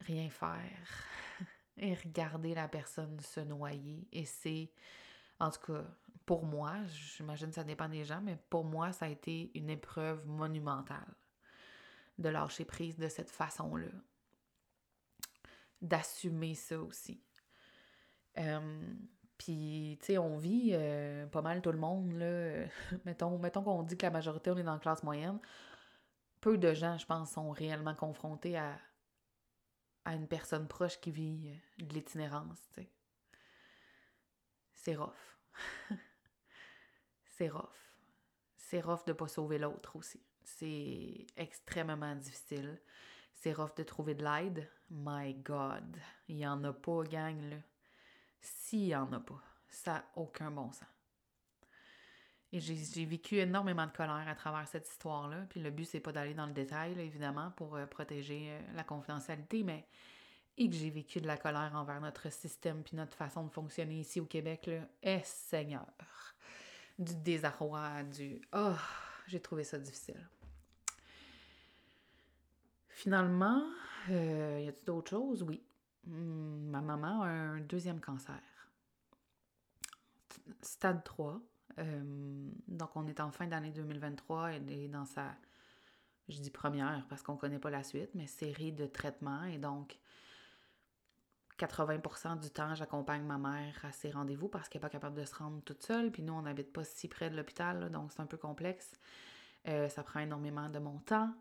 rien 0.00 0.30
faire 0.30 1.04
et 1.76 1.94
regarder 1.94 2.54
la 2.54 2.68
personne 2.68 3.18
se 3.20 3.40
noyer. 3.40 4.06
Et 4.12 4.24
c'est, 4.24 4.70
en 5.40 5.50
tout 5.50 5.72
cas, 5.72 5.84
pour 6.26 6.44
moi, 6.44 6.76
j'imagine 6.86 7.48
que 7.48 7.54
ça 7.54 7.64
dépend 7.64 7.88
des 7.88 8.04
gens, 8.04 8.20
mais 8.22 8.36
pour 8.50 8.64
moi, 8.64 8.92
ça 8.92 9.06
a 9.06 9.08
été 9.08 9.50
une 9.54 9.70
épreuve 9.70 10.26
monumentale 10.26 11.14
de 12.18 12.28
lâcher 12.28 12.64
prise 12.64 12.96
de 12.98 13.08
cette 13.08 13.30
façon-là. 13.30 13.88
D'assumer 15.80 16.54
ça 16.54 16.78
aussi. 16.78 17.20
Euh, 18.38 18.94
puis, 19.36 19.98
tu 20.00 20.06
sais, 20.06 20.18
on 20.18 20.36
vit 20.36 20.70
euh, 20.72 21.26
pas 21.26 21.42
mal 21.42 21.60
tout 21.62 21.72
le 21.72 21.78
monde, 21.78 22.12
là. 22.12 22.66
mettons 23.04 23.38
mettons 23.38 23.62
qu'on 23.62 23.82
dit 23.82 23.96
que 23.96 24.06
la 24.06 24.12
majorité, 24.12 24.50
on 24.50 24.56
est 24.56 24.62
dans 24.62 24.74
la 24.74 24.78
classe 24.78 25.02
moyenne. 25.02 25.40
Peu 26.40 26.58
de 26.58 26.72
gens, 26.74 26.98
je 26.98 27.06
pense, 27.06 27.32
sont 27.32 27.50
réellement 27.50 27.94
confrontés 27.94 28.56
à, 28.56 28.78
à 30.04 30.14
une 30.14 30.26
personne 30.26 30.68
proche 30.68 31.00
qui 31.00 31.10
vit 31.10 31.48
euh, 31.48 31.84
de 31.84 31.94
l'itinérance. 31.94 32.58
C'est 34.74 34.96
rough. 34.96 35.38
c'est 37.24 37.48
rough. 37.48 37.68
C'est 38.56 38.80
rough 38.80 39.04
de 39.06 39.12
pas 39.12 39.28
sauver 39.28 39.58
l'autre 39.58 39.96
aussi. 39.96 40.20
C'est 40.42 41.26
extrêmement 41.36 42.16
difficile. 42.16 42.80
C'est 43.32 43.52
rough 43.52 43.74
de 43.76 43.82
trouver 43.82 44.14
de 44.14 44.24
l'aide. 44.24 44.68
My 44.90 45.34
God, 45.34 45.96
il 46.28 46.38
y 46.38 46.46
en 46.46 46.62
a 46.64 46.72
pas, 46.72 47.04
gang, 47.04 47.40
là. 47.50 47.56
S'il 48.40 48.86
y 48.86 48.96
en 48.96 49.12
a 49.12 49.20
pas, 49.20 49.42
ça 49.68 49.92
n'a 49.92 50.04
aucun 50.16 50.50
bon 50.50 50.72
sens. 50.72 50.91
Et 52.52 52.60
j'ai 52.60 53.06
vécu 53.06 53.36
énormément 53.36 53.86
de 53.86 53.92
colère 53.92 54.26
à 54.28 54.34
travers 54.34 54.68
cette 54.68 54.86
histoire-là. 54.86 55.46
Puis 55.48 55.60
le 55.60 55.70
but, 55.70 55.86
c'est 55.86 56.00
pas 56.00 56.12
d'aller 56.12 56.34
dans 56.34 56.46
le 56.46 56.52
détail, 56.52 56.98
évidemment, 57.00 57.50
pour 57.52 57.76
euh, 57.76 57.86
protéger 57.86 58.50
euh, 58.50 58.60
la 58.74 58.84
confidentialité, 58.84 59.62
mais 59.62 59.86
et 60.58 60.68
que 60.68 60.76
j'ai 60.76 60.90
vécu 60.90 61.20
de 61.20 61.26
la 61.26 61.38
colère 61.38 61.72
envers 61.74 62.00
notre 62.00 62.30
système 62.30 62.82
puis 62.82 62.94
notre 62.94 63.16
façon 63.16 63.44
de 63.44 63.50
fonctionner 63.50 64.00
ici 64.00 64.20
au 64.20 64.26
Québec, 64.26 64.66
là, 64.66 64.86
est 65.02 65.24
Seigneur. 65.24 65.86
Du 66.98 67.14
désarroi, 67.14 68.02
du 68.02 68.40
oh, 68.52 68.74
j'ai 69.26 69.40
trouvé 69.40 69.64
ça 69.64 69.78
difficile. 69.78 70.28
Finalement, 72.90 73.64
euh, 74.10 74.60
y 74.62 74.68
a-t-il 74.68 74.84
d'autres 74.84 75.10
choses? 75.10 75.42
Oui. 75.42 75.62
Hmm, 76.04 76.68
ma 76.68 76.80
maman 76.80 77.22
a 77.22 77.28
un 77.28 77.60
deuxième 77.60 78.00
cancer. 78.00 78.40
Stade 80.60 81.02
3. 81.02 81.40
Euh, 81.78 82.50
donc, 82.68 82.90
on 82.96 83.06
est 83.06 83.20
en 83.20 83.30
fin 83.30 83.46
d'année 83.46 83.70
2023 83.70 84.52
et 84.54 84.88
dans 84.88 85.04
sa, 85.04 85.34
je 86.28 86.38
dis 86.38 86.50
première 86.50 87.06
parce 87.08 87.22
qu'on 87.22 87.34
ne 87.34 87.38
connaît 87.38 87.58
pas 87.58 87.70
la 87.70 87.82
suite, 87.82 88.10
mais 88.14 88.26
série 88.26 88.72
de 88.72 88.86
traitements. 88.86 89.44
Et 89.44 89.58
donc, 89.58 89.98
80% 91.58 92.40
du 92.40 92.50
temps, 92.50 92.74
j'accompagne 92.74 93.22
ma 93.22 93.38
mère 93.38 93.74
à 93.84 93.92
ses 93.92 94.10
rendez-vous 94.10 94.48
parce 94.48 94.68
qu'elle 94.68 94.80
n'est 94.80 94.88
pas 94.88 94.90
capable 94.90 95.18
de 95.18 95.24
se 95.24 95.34
rendre 95.34 95.62
toute 95.62 95.82
seule. 95.82 96.10
Puis 96.10 96.22
nous, 96.22 96.32
on 96.32 96.42
n'habite 96.42 96.72
pas 96.72 96.84
si 96.84 97.08
près 97.08 97.30
de 97.30 97.36
l'hôpital, 97.36 97.90
donc 97.90 98.12
c'est 98.12 98.20
un 98.20 98.26
peu 98.26 98.36
complexe. 98.38 98.92
Euh, 99.68 99.88
ça 99.88 100.02
prend 100.02 100.20
énormément 100.20 100.68
de 100.68 100.78
mon 100.78 100.98
temps. 100.98 101.32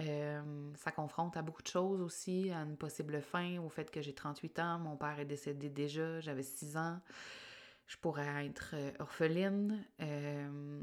Euh, 0.00 0.72
ça 0.76 0.92
confronte 0.92 1.36
à 1.36 1.42
beaucoup 1.42 1.62
de 1.62 1.68
choses 1.68 2.00
aussi, 2.00 2.50
à 2.50 2.60
une 2.62 2.76
possible 2.76 3.20
fin, 3.20 3.58
au 3.58 3.68
fait 3.68 3.90
que 3.90 4.00
j'ai 4.00 4.14
38 4.14 4.58
ans, 4.58 4.78
mon 4.78 4.96
père 4.96 5.18
est 5.20 5.26
décédé 5.26 5.68
déjà, 5.68 6.20
j'avais 6.20 6.42
6 6.42 6.76
ans 6.78 7.00
je 7.90 7.96
pourrais 7.96 8.46
être 8.46 8.70
euh, 8.74 8.92
orpheline. 9.00 9.84
Euh, 10.00 10.80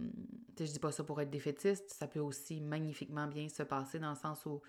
je 0.60 0.66
dis 0.66 0.80
pas 0.80 0.92
ça 0.92 1.06
pour 1.06 1.22
être 1.22 1.30
défaitiste, 1.30 1.90
ça 1.90 2.06
peut 2.06 2.20
aussi 2.20 2.60
magnifiquement 2.60 3.28
bien 3.28 3.48
se 3.48 3.64
passer 3.64 3.98
dans 3.98 4.10
le 4.10 4.18
sens 4.18 4.46
où 4.46 4.62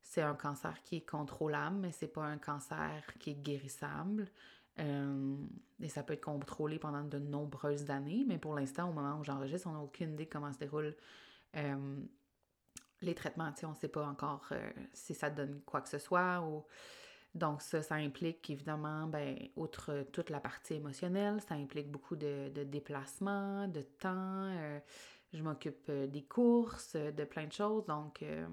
c'est 0.00 0.22
un 0.22 0.36
cancer 0.36 0.80
qui 0.84 0.98
est 0.98 1.08
contrôlable, 1.08 1.78
mais 1.78 1.90
c'est 1.90 2.06
pas 2.06 2.22
un 2.22 2.38
cancer 2.38 3.02
qui 3.18 3.30
est 3.30 3.42
guérissable. 3.42 4.28
Euh, 4.78 5.36
et 5.80 5.88
ça 5.88 6.04
peut 6.04 6.12
être 6.12 6.24
contrôlé 6.24 6.78
pendant 6.78 7.02
de 7.02 7.18
nombreuses 7.18 7.90
années, 7.90 8.24
mais 8.28 8.38
pour 8.38 8.54
l'instant, 8.54 8.90
au 8.90 8.92
moment 8.92 9.18
où 9.18 9.24
j'enregistre, 9.24 9.66
on 9.66 9.72
n'a 9.72 9.80
aucune 9.80 10.12
idée 10.12 10.26
de 10.26 10.30
comment 10.30 10.52
se 10.52 10.58
déroulent 10.58 10.94
euh, 11.56 11.96
les 13.02 13.16
traitements. 13.16 13.52
On 13.64 13.70
ne 13.70 13.74
sait 13.74 13.88
pas 13.88 14.06
encore 14.06 14.52
si 14.92 15.12
ça 15.12 15.28
donne 15.28 15.60
quoi 15.66 15.80
que 15.80 15.88
ce 15.88 15.98
soit 15.98 16.40
ou 16.40 16.64
donc 17.34 17.62
ça, 17.62 17.82
ça 17.82 17.96
implique 17.96 18.48
évidemment, 18.50 19.06
ben, 19.06 19.36
outre 19.56 20.06
toute 20.12 20.30
la 20.30 20.40
partie 20.40 20.74
émotionnelle, 20.74 21.40
ça 21.42 21.54
implique 21.54 21.90
beaucoup 21.90 22.16
de, 22.16 22.48
déplacements, 22.64 23.68
de 23.68 23.82
temps. 23.82 24.50
Euh, 24.56 24.80
je 25.32 25.42
m'occupe 25.42 25.88
euh, 25.90 26.06
des 26.06 26.24
courses, 26.24 26.96
de 26.96 27.24
plein 27.24 27.46
de 27.46 27.52
choses. 27.52 27.84
Donc 27.86 28.22
euh, 28.22 28.48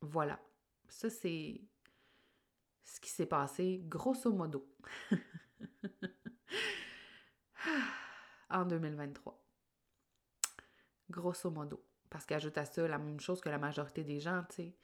voilà. 0.00 0.40
Ça, 0.88 1.10
c'est 1.10 1.60
ce 2.84 3.00
qui 3.00 3.10
s'est 3.10 3.26
passé 3.26 3.82
grosso 3.84 4.32
modo 4.32 4.68
en 8.48 8.64
2023. 8.64 9.42
Grosso 11.10 11.50
modo. 11.50 11.84
Parce 12.08 12.24
qu'ajoute 12.24 12.56
à 12.56 12.64
ça 12.64 12.86
la 12.86 12.98
même 12.98 13.18
chose 13.18 13.40
que 13.40 13.48
la 13.48 13.58
majorité 13.58 14.04
des 14.04 14.20
gens, 14.20 14.44
tu 14.48 14.56
sais, 14.56 14.76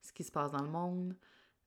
ce 0.00 0.12
qui 0.12 0.22
se 0.22 0.30
passe 0.30 0.52
dans 0.52 0.62
le 0.62 0.70
monde, 0.70 1.16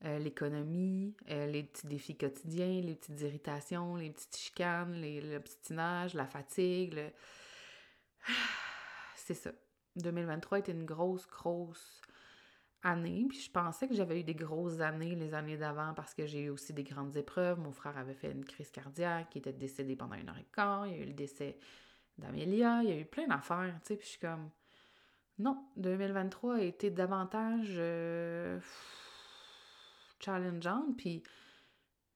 euh, 0.04 0.18
l'économie, 0.18 1.16
euh, 1.30 1.46
les 1.46 1.64
petits 1.64 1.86
défis 1.86 2.18
quotidiens, 2.18 2.82
les 2.82 2.96
petites 2.96 3.22
irritations, 3.22 3.96
les 3.96 4.10
petites 4.10 4.36
chicanes, 4.36 4.94
les, 4.94 5.22
le 5.22 5.40
petit 5.40 5.74
la 5.74 6.26
fatigue. 6.26 7.14
C'est 9.16 9.36
ça. 9.36 9.52
2023 9.98 10.60
était 10.60 10.72
une 10.72 10.86
grosse, 10.86 11.28
grosse 11.28 12.02
année. 12.82 13.28
Puis 13.30 13.42
je 13.42 13.52
pensais 13.52 13.88
que 13.88 13.94
j'avais 13.94 14.20
eu 14.20 14.24
des 14.24 14.34
grosses 14.34 14.80
années 14.80 15.16
les 15.16 15.36
années 15.36 15.58
d'avant 15.58 15.94
parce 15.94 16.16
que 16.16 16.26
j'ai 16.26 16.42
eu 16.42 16.50
aussi 16.50 16.74
des 16.74 16.84
grandes 16.84 17.16
épreuves. 17.16 17.60
Mon 17.60 17.72
frère 17.72 17.96
avait 17.98 18.16
fait 18.16 18.32
une 18.32 18.46
crise 18.46 18.72
cardiaque, 18.72 19.36
il 19.36 19.40
était 19.40 19.54
décédé 19.54 19.96
pendant 19.96 20.16
une 20.16 20.30
heure 20.30 20.38
et 20.40 20.48
quart. 20.52 20.88
Il 20.88 20.94
y 20.94 20.96
a 20.96 21.04
eu 21.04 21.06
le 21.06 21.14
décès 21.14 21.60
d'Amélia. 22.18 22.82
Il 22.82 22.90
y 22.90 22.94
a 22.94 22.98
eu 22.98 23.06
plein 23.06 23.28
d'affaires, 23.28 23.80
tu 23.82 23.90
sais. 23.90 23.96
Puis 23.98 24.06
je 24.06 24.12
suis 24.14 24.20
comme... 24.20 24.50
Non, 25.38 25.64
2023 25.78 26.56
a 26.56 26.62
été 26.62 26.90
davantage... 26.90 27.76
Euh, 27.78 28.60
challengeante, 30.24 30.98
puis 30.98 31.24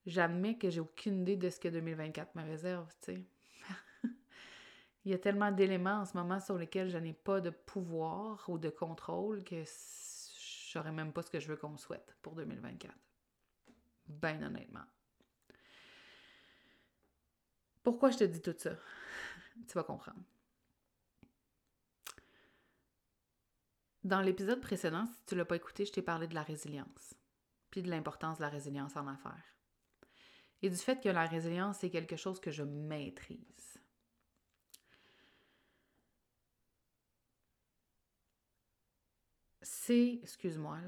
j'admets 0.06 0.56
que 0.56 0.70
j'ai 0.70 0.80
aucune 0.80 1.22
idée 1.22 1.36
de 1.36 1.50
ce 1.50 1.60
que 1.60 1.68
2024 1.68 2.34
me 2.34 2.42
réserve, 2.42 2.88
tu 3.02 3.14
sais. 3.14 3.24
Il 5.04 5.12
y 5.12 5.14
a 5.14 5.18
tellement 5.18 5.52
d'éléments 5.52 6.00
en 6.00 6.04
ce 6.04 6.16
moment 6.16 6.40
sur 6.40 6.56
lesquels 6.56 6.88
je 6.88 6.98
n'ai 6.98 7.12
pas 7.12 7.40
de 7.40 7.50
pouvoir 7.50 8.44
ou 8.48 8.58
de 8.58 8.70
contrôle 8.70 9.44
que 9.44 9.64
je 9.64 10.78
même 10.90 11.12
pas 11.12 11.22
ce 11.22 11.30
que 11.30 11.40
je 11.40 11.48
veux 11.48 11.56
qu'on 11.56 11.76
souhaite 11.76 12.16
pour 12.22 12.34
2024. 12.34 12.94
Ben 14.08 14.42
honnêtement. 14.44 14.84
Pourquoi 17.82 18.10
je 18.10 18.18
te 18.18 18.24
dis 18.24 18.42
tout 18.42 18.54
ça? 18.58 18.72
tu 19.68 19.74
vas 19.74 19.84
comprendre. 19.84 20.20
Dans 24.04 24.20
l'épisode 24.20 24.60
précédent, 24.60 25.06
si 25.06 25.24
tu 25.26 25.34
ne 25.34 25.40
l'as 25.40 25.44
pas 25.44 25.56
écouté, 25.56 25.84
je 25.84 25.92
t'ai 25.92 26.02
parlé 26.02 26.28
de 26.28 26.34
la 26.34 26.42
résilience 26.42 27.14
de 27.82 27.90
l'importance 27.90 28.38
de 28.38 28.42
la 28.42 28.48
résilience 28.48 28.96
en 28.96 29.06
affaires. 29.06 29.56
Et 30.62 30.70
du 30.70 30.76
fait 30.76 31.02
que 31.02 31.08
la 31.08 31.26
résilience, 31.26 31.78
c'est 31.78 31.90
quelque 31.90 32.16
chose 32.16 32.40
que 32.40 32.50
je 32.50 32.62
maîtrise. 32.62 33.78
c'est, 39.86 40.20
excuse-moi, 40.22 40.78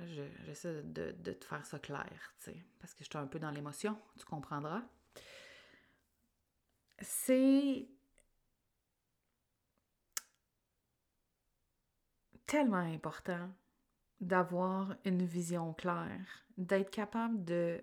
j'essaie 0.44 0.82
de, 0.82 1.12
de, 1.12 1.32
te 1.32 1.44
faire 1.44 1.64
ça 1.66 1.78
clair, 1.78 2.34
parce 2.80 2.94
que 2.94 3.04
je 3.04 3.08
suis 3.08 3.18
un 3.18 3.26
peu 3.26 3.38
dans 3.38 3.50
l'émotion, 3.50 3.96
tu 4.18 4.24
comprendras. 4.24 4.82
C'est 7.00 7.88
tellement 12.46 12.76
important 12.76 13.50
d'avoir 14.20 14.96
une 15.04 15.24
vision 15.24 15.74
claire, 15.74 16.44
d'être 16.58 16.90
capable 16.90 17.44
de 17.44 17.82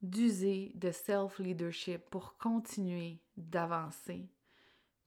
d'user 0.00 0.70
de 0.76 0.92
self-leadership 0.92 2.08
pour 2.10 2.36
continuer 2.38 3.18
d'avancer, 3.36 4.28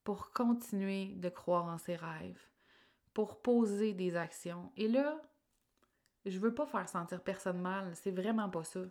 pour 0.04 0.32
continuer 0.32 1.14
de 1.16 1.30
croire 1.30 1.66
en 1.66 1.78
ses 1.78 1.96
rêves, 1.96 2.42
pour 3.14 3.42
poser 3.42 3.94
des 3.94 4.18
actions. 4.18 4.70
Et 4.76 4.90
là, 4.90 5.22
je 6.26 6.38
veux 6.40 6.54
pas 6.54 6.66
faire 6.66 6.90
sentir 6.90 7.24
personne 7.24 7.62
mal, 7.62 7.96
c'est 7.96 8.12
vraiment 8.12 8.50
pas 8.50 8.66
ça. 8.66 8.82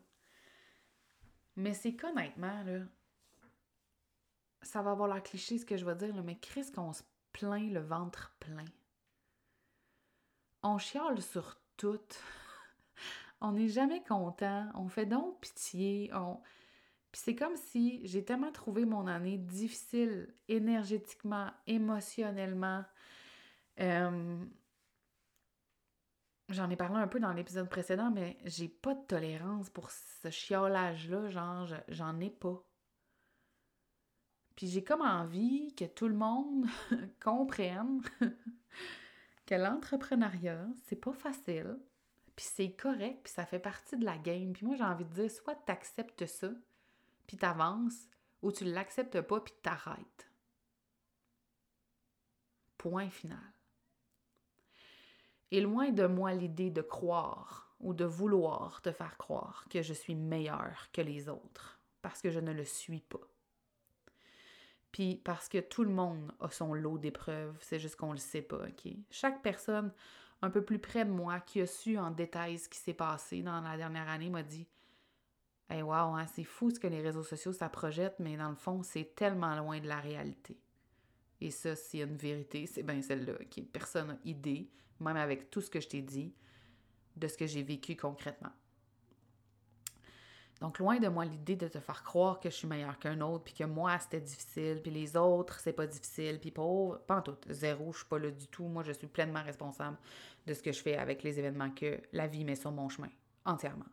Mais 1.57 1.75
c'est 1.75 1.95
qu'honnêtement, 1.95 2.63
là, 2.65 2.79
ça 4.63 4.81
va 4.81 4.93
avoir 4.93 5.09
l'air 5.09 5.23
cliché 5.23 5.59
ce 5.59 5.67
que 5.67 5.77
je 5.77 5.85
vais 5.85 5.97
dire, 5.97 6.15
là, 6.15 6.23
mais 6.23 6.39
Chris, 6.39 6.73
qu'on 6.73 6.95
se 6.95 7.03
plaint 7.33 7.71
le 7.71 7.81
ventre 7.81 8.35
plein. 8.41 8.65
On 10.63 10.79
chiale 10.79 11.21
sur 11.23 11.59
tout. 11.77 12.01
On 13.41 13.53
n'est 13.53 13.69
jamais 13.69 14.03
content. 14.03 14.69
On 14.75 14.89
fait 14.89 15.07
donc 15.07 15.41
pitié. 15.41 16.11
On... 16.15 16.37
Puis 17.13 17.23
c'est 17.25 17.35
comme 17.35 17.57
si 17.57 18.07
j'ai 18.07 18.25
tellement 18.25 18.53
trouvé 18.53 18.85
mon 18.85 19.07
année 19.07 19.39
difficile 19.39 20.35
énergétiquement, 20.49 21.51
émotionnellement, 21.67 22.85
euh, 23.81 24.45
j'en 26.51 26.71
ai 26.71 26.77
parlé 26.77 27.01
un 27.01 27.09
peu 27.09 27.21
dans 27.21 27.33
l'épisode 27.33 27.69
précédent, 27.69 28.11
mais 28.11 28.39
j'ai 28.45 28.69
pas 28.69 28.95
de 28.95 29.03
tolérance 29.07 29.71
pour 29.71 29.91
ce 29.91 30.31
chiolage-là, 30.31 31.29
genre, 31.31 31.67
j'en 31.89 32.21
ai 32.21 32.31
pas. 32.31 32.63
Puis 34.55 34.67
j'ai 34.69 34.85
comme 34.85 35.01
envie 35.01 35.75
que 35.75 35.87
tout 35.87 36.09
le 36.09 36.15
monde 36.15 36.67
comprenne 37.25 38.03
que 39.47 39.55
l'entrepreneuriat, 39.55 40.69
c'est 40.85 41.01
pas 41.01 41.13
facile, 41.13 41.79
puis 42.37 42.47
c'est 42.49 42.73
correct, 42.73 43.21
puis 43.25 43.33
ça 43.33 43.47
fait 43.47 43.59
partie 43.59 43.97
de 43.97 44.05
la 44.05 44.19
game. 44.19 44.53
Puis 44.53 44.67
moi, 44.67 44.77
j'ai 44.77 44.85
envie 44.85 45.05
de 45.05 45.13
dire, 45.13 45.31
soit 45.31 45.57
tu 45.67 45.73
acceptes 45.73 46.27
ça, 46.27 46.51
puis 47.27 47.37
t'avances, 47.37 48.09
ou 48.43 48.53
tu 48.53 48.65
l'acceptes 48.65 49.21
pas, 49.21 49.41
puis 49.41 49.55
t'arrêtes. 49.63 50.31
Point 52.79 53.11
final. 53.11 53.39
Et 55.51 55.61
loin 55.61 55.91
de 55.91 56.07
moi 56.07 56.33
l'idée 56.33 56.71
de 56.71 56.83
croire 56.83 57.75
ou 57.81 57.93
de 57.93 58.05
vouloir 58.05 58.81
te 58.83 58.93
faire 58.93 59.17
croire 59.17 59.65
que 59.69 59.83
je 59.83 59.93
suis 59.93 60.15
meilleure 60.15 60.89
que 60.93 61.01
les 61.01 61.29
autres, 61.29 61.81
parce 62.03 62.23
que 62.23 62.31
je 62.31 62.41
ne 62.41 62.53
le 62.53 62.65
suis 62.65 63.01
pas. 63.01 63.27
Puis 64.93 65.17
parce 65.17 65.49
que 65.49 65.59
tout 65.59 65.85
le 65.85 65.91
monde 65.91 66.33
a 66.41 66.51
son 66.51 66.75
lot 66.75 66.99
d'épreuves, 66.99 67.57
c'est 67.61 67.79
juste 67.79 67.97
qu'on 67.97 68.13
le 68.13 68.19
sait 68.19 68.43
pas, 68.43 68.67
OK? 68.67 68.93
Chaque 69.11 69.43
personne 69.43 69.93
un 70.43 70.51
peu 70.51 70.63
plus 70.65 70.79
près 70.79 71.05
de 71.05 71.11
moi 71.11 71.41
qui 71.41 71.61
a 71.61 71.67
su 71.67 71.99
en 71.99 72.11
détail 72.11 72.59
ce 72.59 72.69
qui 72.69 72.79
s'est 72.79 72.95
passé 72.95 73.43
dans 73.43 73.61
la 73.61 73.77
dernière 73.77 74.09
année 74.09 74.31
m'a 74.31 74.43
dit 74.43 74.67
Hey, 75.69 75.83
wow, 75.83 76.17
hein, 76.17 76.27
c'est 76.27 76.43
fou 76.43 76.71
ce 76.71 76.81
que 76.81 76.89
les 76.89 77.01
réseaux 77.01 77.23
sociaux 77.23 77.53
ça 77.53 77.69
projette, 77.69 78.17
mais 78.19 78.37
dans 78.37 78.49
le 78.49 78.57
fond, 78.57 78.83
c'est 78.83 79.15
tellement 79.15 79.55
loin 79.55 79.79
de 79.79 79.87
la 79.87 80.01
réalité. 80.01 80.59
Et 81.41 81.53
ça, 81.53 81.77
c'est 81.77 82.01
une 82.01 82.17
vérité, 82.17 82.67
c'est 82.67 82.83
bien 82.83 83.01
celle-là, 83.01 83.35
qui 83.49 83.63
personne 83.63 84.09
n'a 84.09 84.19
idée, 84.25 84.69
même 84.99 85.17
avec 85.17 85.49
tout 85.49 85.61
ce 85.61 85.71
que 85.71 85.81
je 85.81 85.89
t'ai 85.89 86.03
dit, 86.03 86.35
de 87.17 87.29
ce 87.29 87.37
que 87.37 87.47
j'ai 87.47 87.63
vécu 87.63 87.95
concrètement. 87.95 88.51
Donc, 90.61 90.79
loin 90.79 90.99
de 90.99 91.09
moi 91.09 91.25
l'idée 91.25 91.57
de 91.57 91.69
te 91.69 91.81
faire 91.81 92.03
croire 92.03 92.39
que 92.39 92.51
je 92.51 92.55
suis 92.55 92.69
meilleure 92.69 92.99
qu'un 92.99 93.21
autre, 93.23 93.45
puis 93.45 93.55
que 93.55 93.65
moi, 93.65 93.99
c'était 93.99 94.21
difficile, 94.21 94.81
puis 94.83 94.91
les 94.91 95.17
autres, 95.17 95.59
c'est 95.59 95.73
pas 95.73 95.87
difficile, 95.87 96.39
puis 96.39 96.51
pauvre, 96.51 96.99
pas 96.99 97.17
en 97.17 97.23
tout, 97.23 97.37
zéro, 97.49 97.93
je 97.93 97.99
suis 97.99 98.07
pas 98.07 98.19
là 98.19 98.31
du 98.31 98.47
tout. 98.47 98.65
Moi, 98.65 98.83
je 98.83 98.93
suis 98.93 99.07
pleinement 99.07 99.43
responsable 99.43 99.97
de 100.47 100.53
ce 100.53 100.63
que 100.63 100.73
je 100.73 100.83
fais 100.83 100.97
avec 100.97 101.23
les 101.23 101.39
événements 101.39 101.71
que 101.71 102.01
la 102.13 102.27
vie 102.27 102.45
met 102.45 102.57
sur 102.57 102.73
mon 102.73 102.91
chemin, 102.91 103.11
entièrement. 103.47 103.87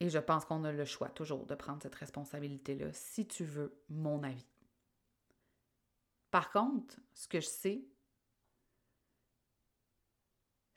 Et 0.00 0.08
je 0.08 0.18
pense 0.18 0.44
qu'on 0.44 0.62
a 0.62 0.70
le 0.70 0.84
choix 0.84 1.08
toujours 1.08 1.46
de 1.46 1.56
prendre 1.56 1.82
cette 1.82 1.96
responsabilité-là, 1.96 2.92
si 2.92 3.26
tu 3.26 3.42
veux 3.42 3.74
mon 3.88 4.22
avis. 4.22 4.46
Par 6.30 6.52
contre, 6.52 6.96
ce 7.12 7.26
que 7.26 7.40
je 7.40 7.46
sais, 7.46 7.82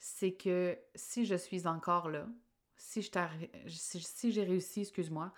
c'est 0.02 0.34
que 0.34 0.78
si 0.96 1.26
je 1.26 1.36
suis 1.36 1.68
encore 1.68 2.10
là, 2.10 2.28
si, 2.76 3.08
si 3.68 4.32
j'ai 4.32 4.44
réussi, 4.44 4.82
excuse-moi, 4.82 5.32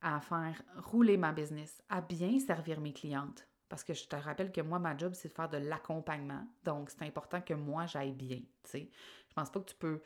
à 0.00 0.20
faire 0.20 0.60
rouler 0.76 1.16
ma 1.16 1.32
business, 1.32 1.80
à 1.88 2.00
bien 2.00 2.40
servir 2.40 2.80
mes 2.80 2.92
clientes, 2.92 3.46
parce 3.68 3.84
que 3.84 3.94
je 3.94 4.06
te 4.06 4.16
rappelle 4.16 4.50
que 4.50 4.60
moi, 4.60 4.80
ma 4.80 4.96
job, 4.96 5.12
c'est 5.14 5.28
de 5.28 5.34
faire 5.34 5.48
de 5.48 5.58
l'accompagnement. 5.58 6.44
Donc, 6.64 6.90
c'est 6.90 7.04
important 7.04 7.40
que 7.40 7.54
moi, 7.54 7.86
j'aille 7.86 8.12
bien, 8.12 8.40
sais. 8.64 8.90
Je 9.28 9.34
pense 9.34 9.50
pas 9.50 9.60
que 9.60 9.70
tu 9.70 9.76
peux... 9.76 10.02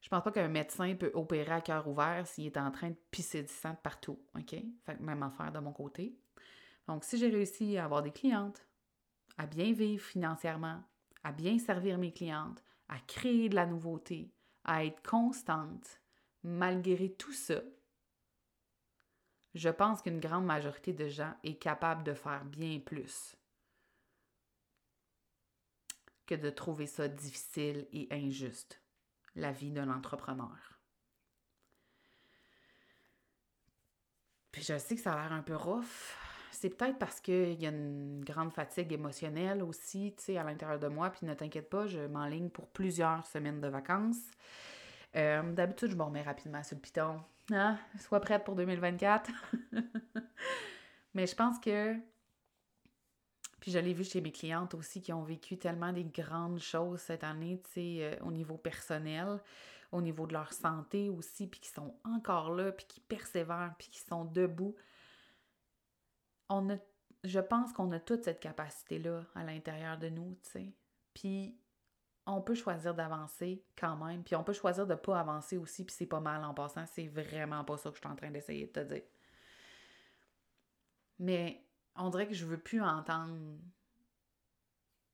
Je 0.00 0.08
pense 0.08 0.24
pas 0.24 0.32
qu'un 0.32 0.48
médecin 0.48 0.94
peut 0.96 1.12
opérer 1.14 1.52
à 1.52 1.60
cœur 1.60 1.86
ouvert 1.86 2.26
s'il 2.26 2.46
est 2.46 2.58
en 2.58 2.70
train 2.70 2.90
de 2.90 2.96
pisser 3.10 3.42
du 3.42 3.52
sang 3.52 3.76
partout, 3.76 4.20
OK? 4.34 4.56
Fait 4.84 4.96
que 4.96 5.02
même 5.02 5.22
affaire 5.22 5.52
de 5.52 5.58
mon 5.60 5.72
côté. 5.72 6.18
Donc, 6.88 7.04
si 7.04 7.16
j'ai 7.16 7.28
réussi 7.28 7.78
à 7.78 7.84
avoir 7.84 8.02
des 8.02 8.12
clientes, 8.12 8.66
à 9.38 9.46
bien 9.46 9.72
vivre 9.72 10.02
financièrement, 10.02 10.82
à 11.22 11.32
bien 11.32 11.58
servir 11.58 11.98
mes 11.98 12.12
clientes, 12.12 12.62
à 12.88 12.98
créer 13.00 13.48
de 13.48 13.54
la 13.54 13.66
nouveauté, 13.66 14.32
à 14.64 14.84
être 14.84 15.02
constante, 15.08 16.00
malgré 16.42 17.12
tout 17.12 17.32
ça, 17.32 17.60
je 19.54 19.70
pense 19.70 20.02
qu'une 20.02 20.20
grande 20.20 20.44
majorité 20.44 20.92
de 20.92 21.08
gens 21.08 21.34
est 21.42 21.56
capable 21.56 22.04
de 22.04 22.12
faire 22.12 22.44
bien 22.44 22.78
plus 22.78 23.36
que 26.26 26.34
de 26.34 26.50
trouver 26.50 26.86
ça 26.86 27.08
difficile 27.08 27.86
et 27.92 28.08
injuste, 28.10 28.82
la 29.34 29.52
vie 29.52 29.70
d'un 29.70 29.88
entrepreneur. 29.88 30.80
Puis 34.52 34.62
je 34.62 34.76
sais 34.78 34.96
que 34.96 35.00
ça 35.00 35.14
a 35.14 35.22
l'air 35.22 35.32
un 35.32 35.42
peu 35.42 35.56
rough, 35.56 36.16
c'est 36.56 36.70
peut-être 36.70 36.98
parce 36.98 37.20
qu'il 37.20 37.60
y 37.60 37.66
a 37.66 37.70
une 37.70 38.24
grande 38.24 38.52
fatigue 38.52 38.92
émotionnelle 38.92 39.62
aussi, 39.62 40.14
tu 40.16 40.24
sais, 40.24 40.38
à 40.38 40.44
l'intérieur 40.44 40.78
de 40.78 40.88
moi. 40.88 41.10
Puis 41.10 41.26
ne 41.26 41.34
t'inquiète 41.34 41.68
pas, 41.68 41.86
je 41.86 42.00
m'enligne 42.06 42.48
pour 42.48 42.66
plusieurs 42.68 43.26
semaines 43.26 43.60
de 43.60 43.68
vacances. 43.68 44.30
Euh, 45.16 45.52
d'habitude, 45.52 45.90
je 45.90 45.96
me 45.96 46.02
remets 46.02 46.22
rapidement 46.22 46.62
sur 46.62 46.76
le 46.76 46.80
piton. 46.80 47.20
Hein? 47.52 47.78
Sois 47.98 48.20
prête 48.20 48.44
pour 48.44 48.56
2024. 48.56 49.30
Mais 51.14 51.26
je 51.26 51.34
pense 51.34 51.58
que. 51.58 51.94
Puis 53.60 53.72
je 53.72 53.78
l'ai 53.78 53.94
vu 53.94 54.04
chez 54.04 54.20
mes 54.20 54.32
clientes 54.32 54.74
aussi 54.74 55.02
qui 55.02 55.12
ont 55.12 55.24
vécu 55.24 55.58
tellement 55.58 55.92
des 55.92 56.04
grandes 56.04 56.60
choses 56.60 57.00
cette 57.00 57.24
année, 57.24 57.60
tu 57.64 57.70
sais, 57.72 57.96
euh, 58.00 58.24
au 58.24 58.30
niveau 58.30 58.56
personnel, 58.56 59.40
au 59.92 60.00
niveau 60.00 60.26
de 60.26 60.34
leur 60.34 60.52
santé 60.52 61.10
aussi, 61.10 61.46
puis 61.46 61.60
qui 61.60 61.70
sont 61.70 61.94
encore 62.04 62.54
là, 62.54 62.70
puis 62.70 62.86
qui 62.86 63.00
persévèrent, 63.00 63.74
puis 63.78 63.88
qui 63.88 64.00
sont 64.00 64.24
debout 64.24 64.76
on 66.48 66.70
a, 66.70 66.76
je 67.24 67.40
pense 67.40 67.72
qu'on 67.72 67.90
a 67.92 68.00
toute 68.00 68.24
cette 68.24 68.40
capacité-là 68.40 69.24
à 69.34 69.44
l'intérieur 69.44 69.98
de 69.98 70.08
nous, 70.08 70.38
tu 70.42 70.50
sais. 70.50 70.74
Puis 71.14 71.58
on 72.26 72.42
peut 72.42 72.54
choisir 72.54 72.94
d'avancer 72.94 73.64
quand 73.78 73.96
même, 73.96 74.24
puis 74.24 74.34
on 74.34 74.42
peut 74.44 74.52
choisir 74.52 74.86
de 74.86 74.92
ne 74.92 74.98
pas 74.98 75.20
avancer 75.20 75.56
aussi, 75.56 75.84
puis 75.84 75.94
c'est 75.96 76.06
pas 76.06 76.20
mal 76.20 76.44
en 76.44 76.54
passant. 76.54 76.84
C'est 76.86 77.06
vraiment 77.06 77.64
pas 77.64 77.76
ça 77.76 77.90
que 77.90 77.96
je 77.96 78.00
suis 78.00 78.08
en 78.08 78.16
train 78.16 78.30
d'essayer 78.30 78.66
de 78.66 78.72
te 78.72 78.80
dire. 78.80 79.02
Mais 81.18 81.64
on 81.94 82.10
dirait 82.10 82.26
que 82.26 82.34
je 82.34 82.44
veux 82.44 82.58
plus 82.58 82.82
entendre, 82.82 83.36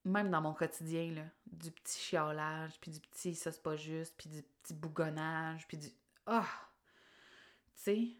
même 0.05 0.31
dans 0.31 0.41
mon 0.41 0.55
quotidien, 0.55 1.13
là, 1.13 1.25
du 1.47 1.71
petit 1.71 1.99
chiolage, 2.01 2.81
puis 2.81 2.91
du 2.91 3.01
petit 3.01 3.35
ça 3.35 3.53
c'est 3.53 3.63
pas 3.63 3.77
juste, 3.77 4.15
puis 4.17 4.31
du 4.31 4.43
petit 4.43 4.75
bougonnage, 4.75 5.69
puis 5.69 5.77
du 5.77 5.89
ah! 6.27 6.49
Tu 7.77 7.83
sais, 7.83 8.17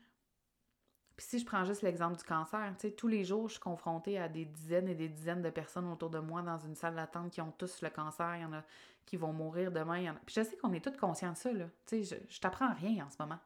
puis 1.17 1.27
si 1.27 1.39
je 1.39 1.45
prends 1.45 1.65
juste 1.65 1.83
l'exemple 1.83 2.17
du 2.17 2.25
cancer, 2.25 2.73
tu 2.79 2.89
sais, 2.89 2.95
tous 2.95 3.09
les 3.09 3.25
jours, 3.25 3.49
je 3.49 3.55
suis 3.55 3.61
confrontée 3.61 4.19
à 4.19 4.29
des 4.29 4.45
dizaines 4.45 4.89
et 4.89 4.95
des 4.95 5.09
dizaines 5.09 5.43
de 5.43 5.51
personnes 5.51 5.91
autour 5.91 6.11
de 6.11 6.19
moi 6.19 6.43
dans 6.43 6.59
une 6.59 6.75
salle 6.75 6.95
d'attente 6.95 7.31
qui 7.31 7.41
ont 7.41 7.53
tous 7.53 7.83
le 7.83 7.91
cancer. 7.91 8.37
Il 8.37 8.43
y 8.43 8.45
en 8.45 8.53
a 8.53 8.63
qui 9.05 9.17
vont 9.17 9.33
mourir 9.33 9.71
demain. 9.71 10.15
Puis 10.25 10.37
je 10.37 10.43
sais 10.43 10.57
qu'on 10.57 10.73
est 10.73 10.83
tous 10.83 10.97
conscients 10.97 11.33
de 11.33 11.37
ça, 11.37 11.53
là. 11.53 11.67
Tu 11.87 12.05
sais, 12.05 12.25
je, 12.29 12.41
t'apprends 12.41 12.73
rien 12.75 13.05
en 13.07 13.11
ce 13.11 13.17
moment. 13.21 13.39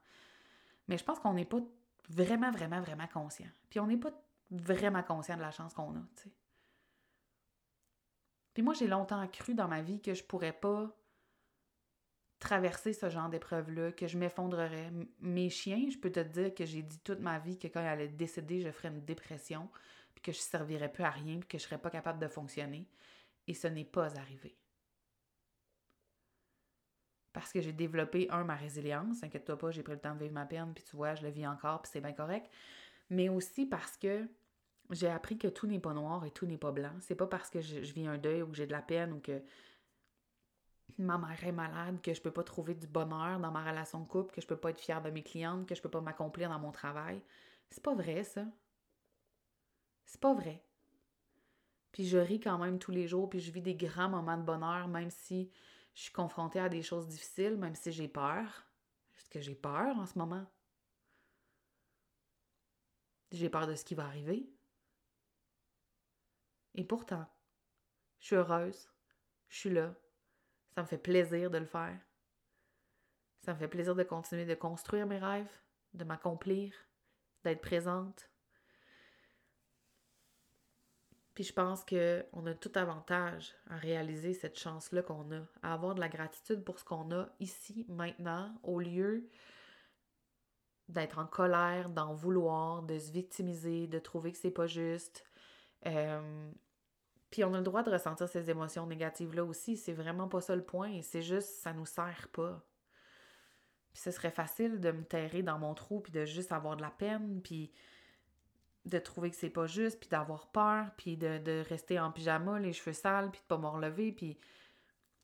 Mais 0.86 0.96
je 0.98 1.04
pense 1.04 1.18
qu'on 1.18 1.34
n'est 1.34 1.44
pas 1.44 1.60
vraiment, 2.08 2.50
vraiment, 2.50 2.80
vraiment 2.80 3.06
conscient. 3.08 3.48
Puis 3.68 3.80
on 3.80 3.86
n'est 3.86 3.96
pas 3.96 4.12
vraiment 4.50 5.02
conscient 5.02 5.36
de 5.36 5.42
la 5.42 5.50
chance 5.50 5.74
qu'on 5.74 5.90
a, 5.90 6.02
tu 6.16 6.24
sais. 6.24 6.30
Puis 8.54 8.62
moi, 8.62 8.74
j'ai 8.74 8.86
longtemps 8.86 9.26
cru 9.28 9.54
dans 9.54 9.68
ma 9.68 9.82
vie 9.82 10.00
que 10.00 10.14
je 10.14 10.24
pourrais 10.24 10.52
pas 10.52 10.90
traverser 12.46 12.92
ce 12.92 13.10
genre 13.10 13.28
d'épreuve-là, 13.28 13.90
que 13.90 14.06
je 14.06 14.16
m'effondrerais. 14.16 14.92
Mes 15.20 15.50
chiens, 15.50 15.88
je 15.90 15.98
peux 15.98 16.12
te 16.12 16.20
dire 16.20 16.54
que 16.54 16.64
j'ai 16.64 16.82
dit 16.82 17.00
toute 17.00 17.18
ma 17.18 17.40
vie 17.40 17.58
que 17.58 17.66
quand 17.66 17.80
elle 17.80 17.86
allait 17.86 18.08
décéder, 18.08 18.60
je 18.60 18.70
ferais 18.70 18.88
une 18.88 19.04
dépression, 19.04 19.68
puis 20.14 20.22
que 20.22 20.30
je 20.30 20.38
ne 20.38 20.42
servirais 20.42 20.92
plus 20.92 21.02
à 21.02 21.10
rien, 21.10 21.40
puis 21.40 21.48
que 21.48 21.58
je 21.58 21.64
ne 21.64 21.68
serais 21.68 21.78
pas 21.78 21.90
capable 21.90 22.20
de 22.20 22.28
fonctionner. 22.28 22.86
Et 23.48 23.54
ce 23.54 23.66
n'est 23.66 23.84
pas 23.84 24.16
arrivé. 24.16 24.56
Parce 27.32 27.52
que 27.52 27.60
j'ai 27.60 27.72
développé, 27.72 28.28
un, 28.30 28.44
ma 28.44 28.54
résilience, 28.54 29.24
inquiète-toi 29.24 29.58
pas, 29.58 29.72
j'ai 29.72 29.82
pris 29.82 29.94
le 29.94 30.00
temps 30.00 30.14
de 30.14 30.20
vivre 30.20 30.32
ma 30.32 30.46
peine, 30.46 30.72
puis 30.72 30.84
tu 30.84 30.94
vois, 30.94 31.16
je 31.16 31.22
le 31.22 31.30
vis 31.30 31.48
encore, 31.48 31.82
puis 31.82 31.90
c'est 31.92 32.00
bien 32.00 32.12
correct. 32.12 32.48
Mais 33.10 33.28
aussi 33.28 33.66
parce 33.66 33.96
que 33.96 34.24
j'ai 34.90 35.08
appris 35.08 35.36
que 35.36 35.48
tout 35.48 35.66
n'est 35.66 35.80
pas 35.80 35.94
noir 35.94 36.24
et 36.24 36.30
tout 36.30 36.46
n'est 36.46 36.58
pas 36.58 36.70
blanc. 36.70 36.94
C'est 37.00 37.16
pas 37.16 37.26
parce 37.26 37.50
que 37.50 37.60
je, 37.60 37.92
vis 37.92 38.06
un 38.06 38.18
deuil 38.18 38.42
ou 38.42 38.46
que 38.46 38.56
j'ai 38.56 38.66
de 38.66 38.72
la 38.72 38.82
peine 38.82 39.12
ou 39.12 39.20
que 39.20 39.42
ma 40.98 41.18
mère 41.18 41.44
est 41.44 41.52
malade, 41.52 42.00
que 42.00 42.14
je 42.14 42.20
peux 42.20 42.30
pas 42.30 42.42
trouver 42.42 42.74
du 42.74 42.86
bonheur 42.86 43.38
dans 43.38 43.50
ma 43.50 43.62
relation 43.62 44.00
de 44.00 44.08
couple, 44.08 44.34
que 44.34 44.40
je 44.40 44.46
peux 44.46 44.56
pas 44.56 44.70
être 44.70 44.80
fière 44.80 45.02
de 45.02 45.10
mes 45.10 45.22
clientes, 45.22 45.66
que 45.66 45.74
je 45.74 45.82
peux 45.82 45.90
pas 45.90 46.00
m'accomplir 46.00 46.48
dans 46.48 46.58
mon 46.58 46.72
travail. 46.72 47.22
C'est 47.70 47.82
pas 47.82 47.94
vrai, 47.94 48.24
ça. 48.24 48.44
C'est 50.06 50.20
pas 50.20 50.34
vrai. 50.34 50.62
Puis 51.92 52.06
je 52.06 52.18
ris 52.18 52.40
quand 52.40 52.58
même 52.58 52.78
tous 52.78 52.90
les 52.92 53.08
jours, 53.08 53.28
puis 53.28 53.40
je 53.40 53.50
vis 53.50 53.62
des 53.62 53.74
grands 53.74 54.08
moments 54.08 54.36
de 54.36 54.42
bonheur, 54.42 54.88
même 54.88 55.10
si 55.10 55.50
je 55.94 56.02
suis 56.02 56.12
confrontée 56.12 56.60
à 56.60 56.68
des 56.68 56.82
choses 56.82 57.08
difficiles, 57.08 57.56
même 57.56 57.74
si 57.74 57.90
j'ai 57.92 58.08
peur. 58.08 58.66
Est-ce 59.18 59.30
que 59.30 59.40
j'ai 59.40 59.54
peur 59.54 59.96
en 59.98 60.06
ce 60.06 60.18
moment? 60.18 60.46
J'ai 63.32 63.48
peur 63.50 63.66
de 63.66 63.74
ce 63.74 63.84
qui 63.84 63.94
va 63.94 64.04
arriver. 64.04 64.48
Et 66.74 66.84
pourtant, 66.84 67.26
je 68.20 68.26
suis 68.26 68.36
heureuse, 68.36 68.90
je 69.48 69.58
suis 69.58 69.70
là, 69.70 69.94
ça 70.76 70.82
me 70.82 70.86
fait 70.86 70.98
plaisir 70.98 71.50
de 71.50 71.56
le 71.56 71.64
faire. 71.64 71.98
Ça 73.40 73.54
me 73.54 73.58
fait 73.58 73.66
plaisir 73.66 73.94
de 73.94 74.02
continuer 74.02 74.44
de 74.44 74.54
construire 74.54 75.06
mes 75.06 75.18
rêves, 75.18 75.50
de 75.94 76.04
m'accomplir, 76.04 76.74
d'être 77.44 77.62
présente. 77.62 78.30
Puis 81.32 81.44
je 81.44 81.52
pense 81.54 81.82
qu'on 81.82 82.46
a 82.46 82.54
tout 82.54 82.72
avantage 82.74 83.54
à 83.70 83.76
réaliser 83.78 84.34
cette 84.34 84.58
chance-là 84.58 85.02
qu'on 85.02 85.32
a, 85.32 85.40
à 85.62 85.72
avoir 85.72 85.94
de 85.94 86.00
la 86.00 86.10
gratitude 86.10 86.62
pour 86.62 86.78
ce 86.78 86.84
qu'on 86.84 87.10
a 87.10 87.26
ici, 87.40 87.86
maintenant, 87.88 88.54
au 88.62 88.78
lieu 88.78 89.30
d'être 90.88 91.18
en 91.18 91.26
colère, 91.26 91.88
d'en 91.88 92.12
vouloir, 92.12 92.82
de 92.82 92.98
se 92.98 93.12
victimiser, 93.12 93.86
de 93.86 93.98
trouver 93.98 94.30
que 94.30 94.38
c'est 94.38 94.50
pas 94.50 94.66
juste. 94.66 95.24
Euh, 95.86 96.52
puis 97.30 97.44
on 97.44 97.52
a 97.54 97.58
le 97.58 97.64
droit 97.64 97.82
de 97.82 97.90
ressentir 97.90 98.28
ces 98.28 98.50
émotions 98.50 98.86
négatives-là 98.86 99.44
aussi. 99.44 99.76
C'est 99.76 99.92
vraiment 99.92 100.28
pas 100.28 100.40
ça 100.40 100.54
le 100.54 100.64
point. 100.64 101.00
C'est 101.02 101.22
juste, 101.22 101.48
ça 101.60 101.72
nous 101.72 101.86
sert 101.86 102.28
pas. 102.32 102.64
Puis 103.92 104.02
ce 104.02 104.10
serait 104.10 104.30
facile 104.30 104.80
de 104.80 104.92
me 104.92 105.04
terrer 105.04 105.42
dans 105.42 105.58
mon 105.58 105.74
trou, 105.74 106.00
puis 106.00 106.12
de 106.12 106.24
juste 106.24 106.52
avoir 106.52 106.76
de 106.76 106.82
la 106.82 106.90
peine, 106.90 107.40
puis 107.42 107.72
de 108.84 108.98
trouver 108.98 109.30
que 109.30 109.36
c'est 109.36 109.50
pas 109.50 109.66
juste, 109.66 109.98
puis 109.98 110.08
d'avoir 110.08 110.46
peur, 110.48 110.90
puis 110.96 111.16
de, 111.16 111.62
rester 111.68 111.98
en 111.98 112.12
pyjama, 112.12 112.60
les 112.60 112.72
cheveux 112.72 112.92
sales, 112.92 113.30
puis 113.30 113.40
de 113.40 113.46
pas 113.46 113.58
me 113.58 113.66
relever, 113.66 114.12
puis... 114.12 114.38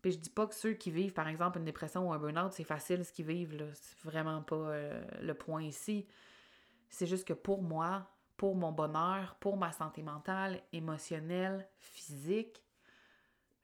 Puis 0.00 0.10
je 0.10 0.18
dis 0.18 0.30
pas 0.30 0.48
que 0.48 0.54
ceux 0.56 0.72
qui 0.72 0.90
vivent, 0.90 1.12
par 1.12 1.28
exemple, 1.28 1.58
une 1.58 1.64
dépression 1.64 2.08
ou 2.08 2.12
un 2.12 2.18
burn-out, 2.18 2.52
c'est 2.52 2.64
facile 2.64 3.04
ce 3.04 3.12
qu'ils 3.12 3.24
vivent. 3.24 3.64
C'est 3.72 4.00
vraiment 4.02 4.42
pas 4.42 4.56
euh, 4.56 5.00
le 5.20 5.32
point 5.32 5.62
ici. 5.62 6.08
C'est 6.90 7.06
juste 7.06 7.24
que 7.24 7.34
pour 7.34 7.62
moi, 7.62 8.10
pour 8.36 8.54
mon 8.54 8.72
bonheur, 8.72 9.36
pour 9.40 9.56
ma 9.56 9.72
santé 9.72 10.02
mentale, 10.02 10.62
émotionnelle, 10.72 11.68
physique, 11.78 12.62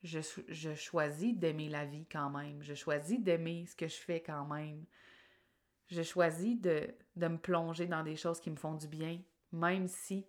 je, 0.03 0.75
choisis 0.75 1.37
d'aimer 1.37 1.69
la 1.69 1.85
vie 1.85 2.07
quand 2.11 2.31
même. 2.31 2.63
Je 2.63 2.75
choisis 2.75 3.21
d'aimer 3.21 3.67
ce 3.67 3.75
que 3.75 3.89
je 3.89 3.97
fais 3.97 4.21
quand 4.21 4.47
même. 4.47 4.85
Je 5.89 6.03
choisis 6.03 6.61
de, 6.61 6.89
de 7.17 7.29
me 7.29 7.39
plonger 7.39 7.87
dans 7.87 8.03
des 8.03 8.17
choses 8.17 8.41
qui 8.41 8.51
me 8.51 8.57
font 8.57 8.75
du 8.75 8.87
bien, 8.87 9.21
même 9.53 9.89
si 9.89 10.27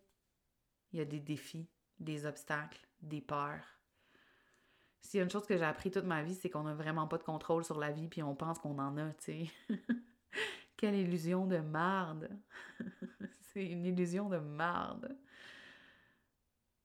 il 0.92 1.00
y 1.00 1.02
a 1.02 1.06
des 1.06 1.20
défis, 1.20 1.68
des 2.00 2.26
obstacles, 2.26 2.88
des 3.02 3.22
peurs. 3.22 3.80
S'il 5.02 5.20
y 5.20 5.22
a 5.22 5.24
une 5.24 5.30
chose 5.30 5.46
que 5.46 5.58
j'ai 5.58 5.64
appris 5.64 5.92
toute 5.92 6.06
ma 6.06 6.24
vie, 6.24 6.36
c'est 6.36 6.50
qu'on 6.50 6.64
n'a 6.64 6.74
vraiment 6.74 7.08
pas 7.08 7.18
de 7.18 7.24
contrôle 7.24 7.64
sur 7.64 7.80
la 7.80 7.92
vie, 7.92 8.08
puis 8.08 8.24
on 8.24 8.36
pense 8.36 8.60
qu'on 8.60 8.78
en 8.80 8.98
a, 8.98 9.12
tu 9.14 9.24
sais. 9.24 9.48
Quelle 10.78 10.96
illusion 10.96 11.46
de 11.46 11.58
marde! 11.58 12.30
c'est 13.54 13.66
une 13.66 13.86
illusion 13.86 14.30
de 14.30 14.38
marde. 14.38 15.18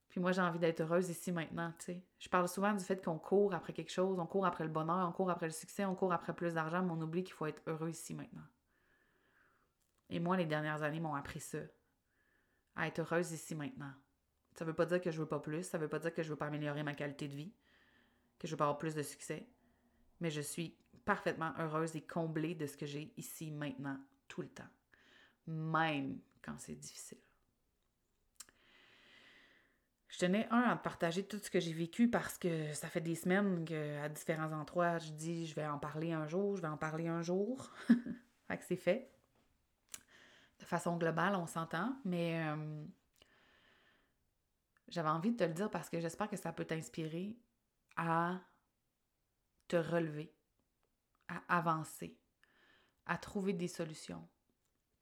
Puis 0.09 0.21
moi, 0.21 0.31
j'ai 0.31 0.41
envie 0.41 0.61
d'être 0.61 0.81
heureuse 0.81 1.11
ici 1.11 1.33
maintenant, 1.33 1.73
tu 1.79 1.87
sais. 1.87 2.03
Je 2.21 2.29
parle 2.29 2.49
souvent 2.49 2.73
du 2.73 2.85
fait 2.85 3.05
qu'on 3.05 3.19
court 3.19 3.53
après 3.53 3.73
quelque 3.73 3.91
chose, 3.91 4.19
on 4.21 4.27
court 4.27 4.47
après 4.47 4.65
le 4.65 4.71
bonheur, 4.71 5.09
on 5.09 5.13
court 5.13 5.31
après 5.31 5.47
le 5.47 5.53
succès, 5.53 5.85
on 5.85 5.97
court 5.97 6.13
après 6.13 6.35
plus 6.35 6.55
d'argent, 6.55 6.83
mais 6.83 6.93
on 6.93 7.01
oublie 7.01 7.25
qu'il 7.25 7.35
faut 7.35 7.47
être 7.47 7.63
heureux 7.67 7.91
ici 7.91 8.15
maintenant. 8.15 8.47
Et 10.11 10.21
moi, 10.21 10.37
les 10.37 10.47
dernières 10.47 10.83
années 10.83 11.01
m'ont 11.01 11.15
appris 11.15 11.41
ça. 11.41 11.59
À 12.77 12.87
être 12.87 13.01
heureuse 13.01 13.33
ici 13.33 13.55
maintenant. 13.55 13.93
Ça 14.55 14.65
veut 14.65 14.75
pas 14.75 14.87
dire 14.87 15.01
que 15.01 15.11
je 15.11 15.19
veux 15.19 15.27
pas 15.27 15.41
plus, 15.41 15.65
ça 15.65 15.79
veut 15.79 15.89
pas 15.89 15.99
dire 15.99 16.15
que 16.15 16.23
je 16.23 16.31
veux 16.31 16.37
pas 16.37 16.47
améliorer 16.47 16.85
ma 16.85 16.95
qualité 16.95 17.27
de 17.27 17.35
vie, 17.35 17.53
que 18.39 18.47
je 18.47 18.53
veux 18.53 18.57
pas 18.57 18.65
avoir 18.65 18.79
plus 18.79 18.95
de 18.95 19.03
succès, 19.03 19.49
mais 20.21 20.31
je 20.31 20.41
suis 20.41 20.77
parfaitement 21.05 21.53
heureuse 21.59 21.97
et 21.97 22.03
comblée 22.03 22.55
de 22.55 22.67
ce 22.67 22.77
que 22.77 22.87
j'ai 22.87 23.13
ici 23.17 23.51
maintenant, 23.51 23.99
tout 24.29 24.43
le 24.43 24.49
temps, 24.49 24.69
même 25.49 26.21
quand 26.45 26.59
c'est 26.59 26.75
difficile. 26.75 27.19
Je 30.09 30.19
tenais, 30.19 30.47
un, 30.51 30.61
à 30.61 30.77
te 30.77 30.83
partager 30.85 31.27
tout 31.27 31.39
ce 31.39 31.51
que 31.51 31.59
j'ai 31.59 31.73
vécu 31.73 32.09
parce 32.09 32.39
que 32.39 32.73
ça 32.73 32.89
fait 32.89 33.01
des 33.01 33.17
semaines 33.17 33.65
qu'à 33.65 34.09
différents 34.09 34.53
endroits, 34.53 34.99
je 34.99 35.11
dis 35.11 35.45
je 35.47 35.57
vais 35.57 35.67
en 35.67 35.79
parler 35.79 36.13
un 36.13 36.29
jour, 36.29 36.57
je 36.57 36.63
vais 36.63 36.69
en 36.69 36.77
parler 36.77 37.09
un 37.09 37.21
jour. 37.21 37.73
fait 38.47 38.59
que 38.59 38.65
c'est 38.65 38.77
fait. 38.77 39.11
De 40.61 40.65
façon 40.65 40.97
globale, 40.99 41.35
on 41.35 41.49
s'entend, 41.49 41.99
mais 42.05 42.47
euh, 42.47 42.85
j'avais 44.87 45.09
envie 45.09 45.33
de 45.33 45.37
te 45.37 45.45
le 45.45 45.53
dire 45.53 45.69
parce 45.69 45.91
que 45.91 45.99
j'espère 45.99 46.31
que 46.31 46.37
ça 46.37 46.53
peut 46.53 46.65
t'inspirer 46.65 47.37
à 47.97 48.41
te 49.67 49.77
relever, 49.77 50.33
à 51.27 51.43
avancer, 51.49 52.17
à 53.07 53.19
trouver 53.19 53.53
des 53.53 53.67
solutions. 53.67 54.29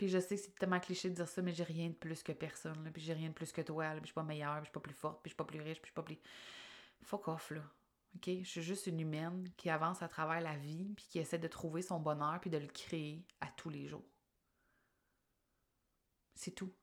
Puis 0.03 0.09
je 0.09 0.19
sais 0.19 0.35
que 0.35 0.43
c'est 0.43 0.55
tellement 0.57 0.81
cliché 0.81 1.11
de 1.11 1.15
dire 1.15 1.29
ça, 1.29 1.41
mais 1.43 1.53
j'ai 1.53 1.63
rien 1.63 1.91
de 1.91 1.95
plus 1.95 2.25
que 2.25 2.33
personne, 2.33 2.83
là, 2.83 2.91
puis 2.91 3.01
j'ai 3.01 3.13
rien 3.13 3.29
de 3.29 3.35
plus 3.35 3.53
que 3.53 3.61
toi, 3.61 3.89
puis 3.93 4.01
je 4.01 4.07
suis 4.07 4.15
pas 4.15 4.25
meilleure, 4.25 4.57
puis 4.57 4.65
je 4.65 4.71
suis 4.71 4.73
pas 4.73 4.81
plus 4.81 4.95
forte, 4.95 5.23
puis 5.23 5.29
je 5.29 5.35
suis 5.35 5.37
pas 5.37 5.45
plus 5.45 5.61
riche, 5.61 5.81
puis 5.81 5.91
je 5.91 5.93
suis 5.93 5.95
pas 5.95 6.03
plus... 6.03 6.19
Fuck 7.03 7.29
off, 7.29 7.53
là. 7.53 7.63
OK? 8.17 8.25
Je 8.27 8.43
suis 8.43 8.63
juste 8.63 8.89
une 8.89 8.99
humaine 8.99 9.49
qui 9.57 9.71
avance 9.71 10.03
à 10.03 10.09
travers 10.09 10.41
la 10.41 10.57
vie, 10.57 10.93
puis 10.97 11.07
qui 11.09 11.21
essaie 11.21 11.39
de 11.39 11.47
trouver 11.47 11.83
son 11.83 12.01
bonheur, 12.01 12.41
puis 12.41 12.51
de 12.51 12.59
le 12.59 12.67
créer 12.67 13.25
à 13.41 13.47
tous 13.47 13.71
les 13.71 13.87
jours. 13.87 14.03
C'est 16.35 16.51
tout. 16.51 16.75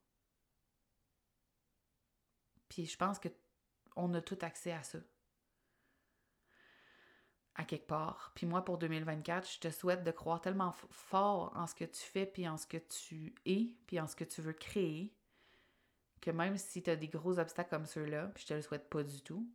Puis 2.69 2.85
je 2.85 2.95
pense 2.95 3.19
que 3.19 3.27
on 3.97 4.13
a 4.13 4.21
tout 4.21 4.39
accès 4.43 4.71
à 4.71 4.83
ça 4.83 4.99
à 7.59 7.65
quelque 7.65 7.87
part. 7.87 8.31
Puis 8.35 8.45
moi, 8.45 8.63
pour 8.63 8.77
2024, 8.77 9.51
je 9.51 9.59
te 9.59 9.69
souhaite 9.69 10.05
de 10.05 10.11
croire 10.11 10.39
tellement 10.39 10.71
fort 10.71 11.51
en 11.57 11.67
ce 11.67 11.75
que 11.75 11.83
tu 11.83 12.01
fais, 12.01 12.25
puis 12.25 12.47
en 12.47 12.55
ce 12.55 12.65
que 12.65 12.77
tu 12.77 13.35
es, 13.45 13.75
puis 13.85 13.99
en 13.99 14.07
ce 14.07 14.15
que 14.15 14.23
tu 14.23 14.41
veux 14.41 14.53
créer, 14.53 15.13
que 16.21 16.31
même 16.31 16.57
si 16.57 16.81
tu 16.81 16.89
as 16.89 16.95
des 16.95 17.09
gros 17.09 17.37
obstacles 17.37 17.69
comme 17.69 17.85
ceux-là, 17.85 18.27
puis 18.27 18.43
je 18.43 18.47
te 18.47 18.53
le 18.53 18.61
souhaite 18.61 18.89
pas 18.89 19.03
du 19.03 19.21
tout, 19.23 19.45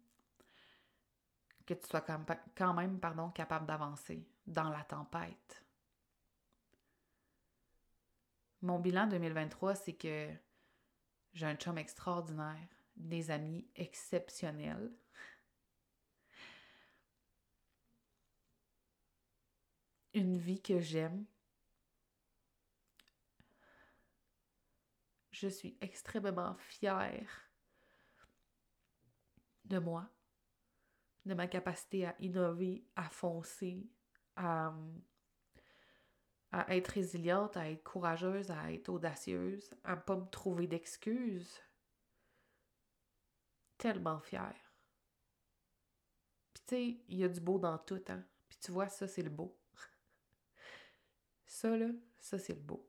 que 1.64 1.73
tu 1.73 1.87
sois 1.88 2.03
quand 2.03 2.75
même 2.75 3.01
pardon, 3.01 3.31
capable 3.31 3.64
d'avancer 3.64 4.29
dans 4.47 4.69
la 4.69 4.85
tempête. 4.85 5.64
Mon 8.61 8.79
bilan 8.81 9.07
2023, 9.07 9.77
c'est 9.77 9.95
que 9.95 10.29
j'ai 11.33 11.47
un 11.47 11.57
chum 11.57 11.79
extraordinaire, 11.79 12.69
des 12.97 13.31
amis 13.31 13.67
exceptionnels, 13.77 14.93
une 20.14 20.38
vie 20.38 20.62
que 20.62 20.81
j'aime. 20.81 21.27
Je 25.33 25.48
suis 25.48 25.77
extrêmement 25.81 26.55
fière 26.55 27.50
de 29.64 29.79
moi, 29.79 30.09
de 31.27 31.35
ma 31.35 31.48
capacité 31.48 32.07
à 32.07 32.14
innover, 32.20 32.87
à 32.94 33.09
foncer, 33.09 33.90
à, 34.37 34.72
être 36.68 36.88
résiliente, 36.88 37.57
à 37.57 37.68
être 37.68 37.83
courageuse, 37.83 38.50
à 38.53 38.72
être 38.72 38.88
audacieuse, 38.88 39.74
à 39.83 39.96
ne 39.96 40.00
pas 40.00 40.16
me 40.16 40.29
trouver 40.31 40.68
d'excuses. 40.68 41.61
Tellement 43.77 44.20
fière. 44.20 44.72
Puis 46.53 46.62
tu 46.64 46.74
sais, 46.74 47.05
il 47.09 47.18
y 47.18 47.24
a 47.24 47.29
du 47.29 47.40
beau 47.40 47.59
dans 47.59 47.79
tout, 47.79 48.03
hein. 48.09 48.24
Puis 48.48 48.59
tu 48.61 48.70
vois, 48.70 48.88
ça, 48.88 49.09
c'est 49.09 49.22
le 49.22 49.31
beau. 49.31 49.59
Ça, 51.55 51.77
là, 51.77 51.87
ça, 52.19 52.37
c'est 52.37 52.55
le 52.55 52.61
beau. 52.61 52.85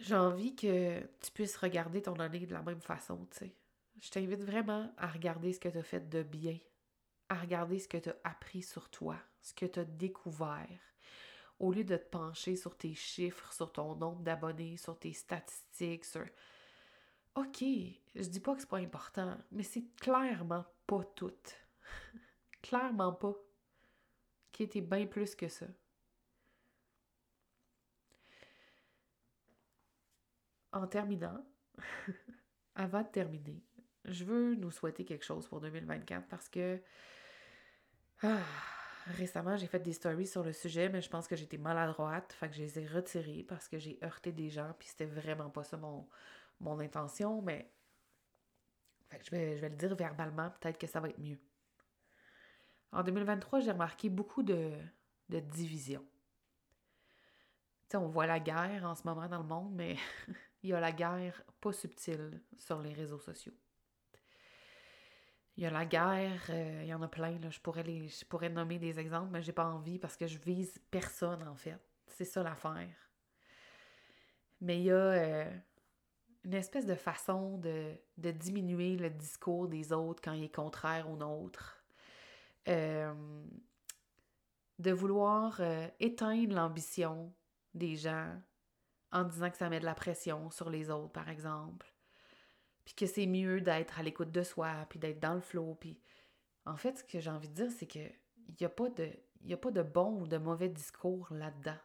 J'ai 0.00 0.16
envie 0.16 0.56
que 0.56 0.98
tu 1.20 1.30
puisses 1.32 1.56
regarder 1.56 2.02
ton 2.02 2.14
année 2.14 2.44
de 2.44 2.52
la 2.52 2.62
même 2.62 2.80
façon, 2.80 3.24
tu 3.30 3.38
sais. 3.38 3.54
Je 4.02 4.10
t'invite 4.10 4.42
vraiment 4.42 4.92
à 4.96 5.06
regarder 5.06 5.52
ce 5.52 5.60
que 5.60 5.68
tu 5.68 5.78
as 5.78 5.84
fait 5.84 6.08
de 6.08 6.24
bien, 6.24 6.58
à 7.28 7.36
regarder 7.36 7.78
ce 7.78 7.86
que 7.86 7.98
tu 7.98 8.08
as 8.08 8.16
appris 8.24 8.62
sur 8.62 8.90
toi, 8.90 9.16
ce 9.42 9.54
que 9.54 9.66
tu 9.66 9.78
as 9.78 9.84
découvert, 9.84 10.80
au 11.60 11.70
lieu 11.70 11.84
de 11.84 11.96
te 11.96 12.08
pencher 12.08 12.56
sur 12.56 12.76
tes 12.76 12.96
chiffres, 12.96 13.52
sur 13.52 13.72
ton 13.72 13.94
nombre 13.94 14.22
d'abonnés, 14.22 14.76
sur 14.76 14.98
tes 14.98 15.12
statistiques, 15.12 16.04
sur 16.04 16.26
OK, 17.36 17.62
je 17.62 18.28
dis 18.28 18.40
pas 18.40 18.56
que 18.56 18.62
c'est 18.62 18.68
pas 18.68 18.78
important, 18.78 19.38
mais 19.52 19.62
c'est 19.62 19.84
clairement 20.00 20.64
pas 20.88 21.04
tout. 21.14 21.30
clairement 22.68 23.12
pas. 23.12 23.34
Qui 24.52 24.64
était 24.64 24.80
bien 24.80 25.06
plus 25.06 25.34
que 25.34 25.48
ça. 25.48 25.66
En 30.72 30.86
terminant, 30.86 31.44
avant 32.74 33.02
de 33.02 33.08
terminer, 33.08 33.62
je 34.04 34.24
veux 34.24 34.54
nous 34.54 34.70
souhaiter 34.70 35.04
quelque 35.04 35.24
chose 35.24 35.46
pour 35.48 35.60
2024 35.60 36.26
parce 36.28 36.48
que 36.48 36.80
ah, 38.22 38.38
récemment, 39.06 39.56
j'ai 39.56 39.66
fait 39.66 39.78
des 39.78 39.92
stories 39.92 40.26
sur 40.26 40.42
le 40.42 40.52
sujet, 40.52 40.88
mais 40.88 41.02
je 41.02 41.08
pense 41.10 41.26
que 41.28 41.36
j'étais 41.36 41.58
maladroite, 41.58 42.32
fait 42.32 42.48
que 42.48 42.54
je 42.54 42.62
les 42.62 42.78
ai 42.78 42.86
retirées 42.86 43.44
parce 43.46 43.68
que 43.68 43.78
j'ai 43.78 43.98
heurté 44.02 44.32
des 44.32 44.48
gens, 44.48 44.74
puis 44.78 44.88
c'était 44.88 45.06
vraiment 45.06 45.50
pas 45.50 45.64
ça 45.64 45.76
mon, 45.76 46.08
mon 46.60 46.78
intention, 46.80 47.42
mais 47.42 47.70
je, 49.22 49.30
vais, 49.30 49.56
je 49.56 49.60
vais 49.60 49.68
le 49.68 49.76
dire 49.76 49.94
verbalement, 49.94 50.50
peut-être 50.60 50.78
que 50.78 50.86
ça 50.86 51.00
va 51.00 51.08
être 51.08 51.18
mieux. 51.18 51.38
En 52.92 53.02
2023, 53.02 53.60
j'ai 53.60 53.72
remarqué 53.72 54.08
beaucoup 54.08 54.42
de, 54.42 54.72
de 55.28 55.40
divisions. 55.40 56.04
on 57.94 58.08
voit 58.08 58.26
la 58.26 58.40
guerre 58.40 58.84
en 58.84 58.94
ce 58.94 59.02
moment 59.04 59.28
dans 59.28 59.38
le 59.38 59.48
monde, 59.48 59.74
mais 59.74 59.96
il 60.62 60.70
y 60.70 60.72
a 60.72 60.80
la 60.80 60.92
guerre 60.92 61.42
pas 61.60 61.72
subtile 61.72 62.42
sur 62.58 62.80
les 62.80 62.92
réseaux 62.92 63.18
sociaux. 63.18 63.54
Il 65.56 65.62
y 65.62 65.66
a 65.66 65.70
la 65.70 65.86
guerre, 65.86 66.42
euh, 66.50 66.80
il 66.82 66.88
y 66.88 66.94
en 66.94 67.00
a 67.00 67.08
plein, 67.08 67.38
là. 67.38 67.48
Je, 67.48 67.60
pourrais 67.60 67.82
les, 67.82 68.08
je 68.08 68.24
pourrais 68.26 68.50
nommer 68.50 68.78
des 68.78 68.98
exemples, 68.98 69.30
mais 69.30 69.40
j'ai 69.40 69.52
pas 69.52 69.64
envie 69.64 69.98
parce 69.98 70.16
que 70.16 70.26
je 70.26 70.38
vise 70.38 70.78
personne, 70.90 71.48
en 71.48 71.56
fait. 71.56 71.80
C'est 72.08 72.26
ça 72.26 72.42
l'affaire. 72.42 73.10
Mais 74.60 74.78
il 74.78 74.84
y 74.84 74.90
a 74.90 74.94
euh, 74.94 75.58
une 76.44 76.54
espèce 76.54 76.84
de 76.84 76.94
façon 76.94 77.56
de, 77.58 77.94
de, 78.18 78.30
diminuer 78.30 78.96
le 78.96 79.08
discours 79.08 79.66
des 79.68 79.92
autres 79.92 80.22
quand 80.22 80.32
il 80.32 80.44
est 80.44 80.54
contraire 80.54 81.08
au 81.10 81.16
nôtre. 81.16 81.75
Euh, 82.68 83.14
de 84.78 84.92
vouloir 84.92 85.62
éteindre 86.00 86.54
l'ambition 86.54 87.34
des 87.72 87.96
gens 87.96 88.30
en 89.10 89.24
disant 89.24 89.50
que 89.50 89.56
ça 89.56 89.70
met 89.70 89.80
de 89.80 89.86
la 89.86 89.94
pression 89.94 90.50
sur 90.50 90.68
les 90.68 90.90
autres, 90.90 91.12
par 91.12 91.30
exemple 91.30 91.96
puis 92.86 92.94
que 92.94 93.06
c'est 93.06 93.26
mieux 93.26 93.60
d'être 93.60 93.98
à 93.98 94.02
l'écoute 94.02 94.30
de 94.30 94.42
soi, 94.44 94.86
puis 94.88 94.98
d'être 94.98 95.18
dans 95.18 95.34
le 95.34 95.40
flow, 95.40 95.74
puis 95.74 96.00
en 96.64 96.76
fait, 96.76 96.98
ce 96.98 97.04
que 97.04 97.18
j'ai 97.18 97.30
envie 97.30 97.48
de 97.48 97.54
dire, 97.54 97.70
c'est 97.70 97.86
que 97.86 97.98
il 97.98 98.54
n'y 98.60 98.64
a, 98.64 98.70
pas 98.70 98.88
de, 98.88 99.10
a 99.50 99.56
pas 99.56 99.72
de 99.72 99.82
bon 99.82 100.20
ou 100.20 100.26
de 100.28 100.36
mauvais 100.36 100.68
discours 100.68 101.26
là-dedans. 101.32 101.78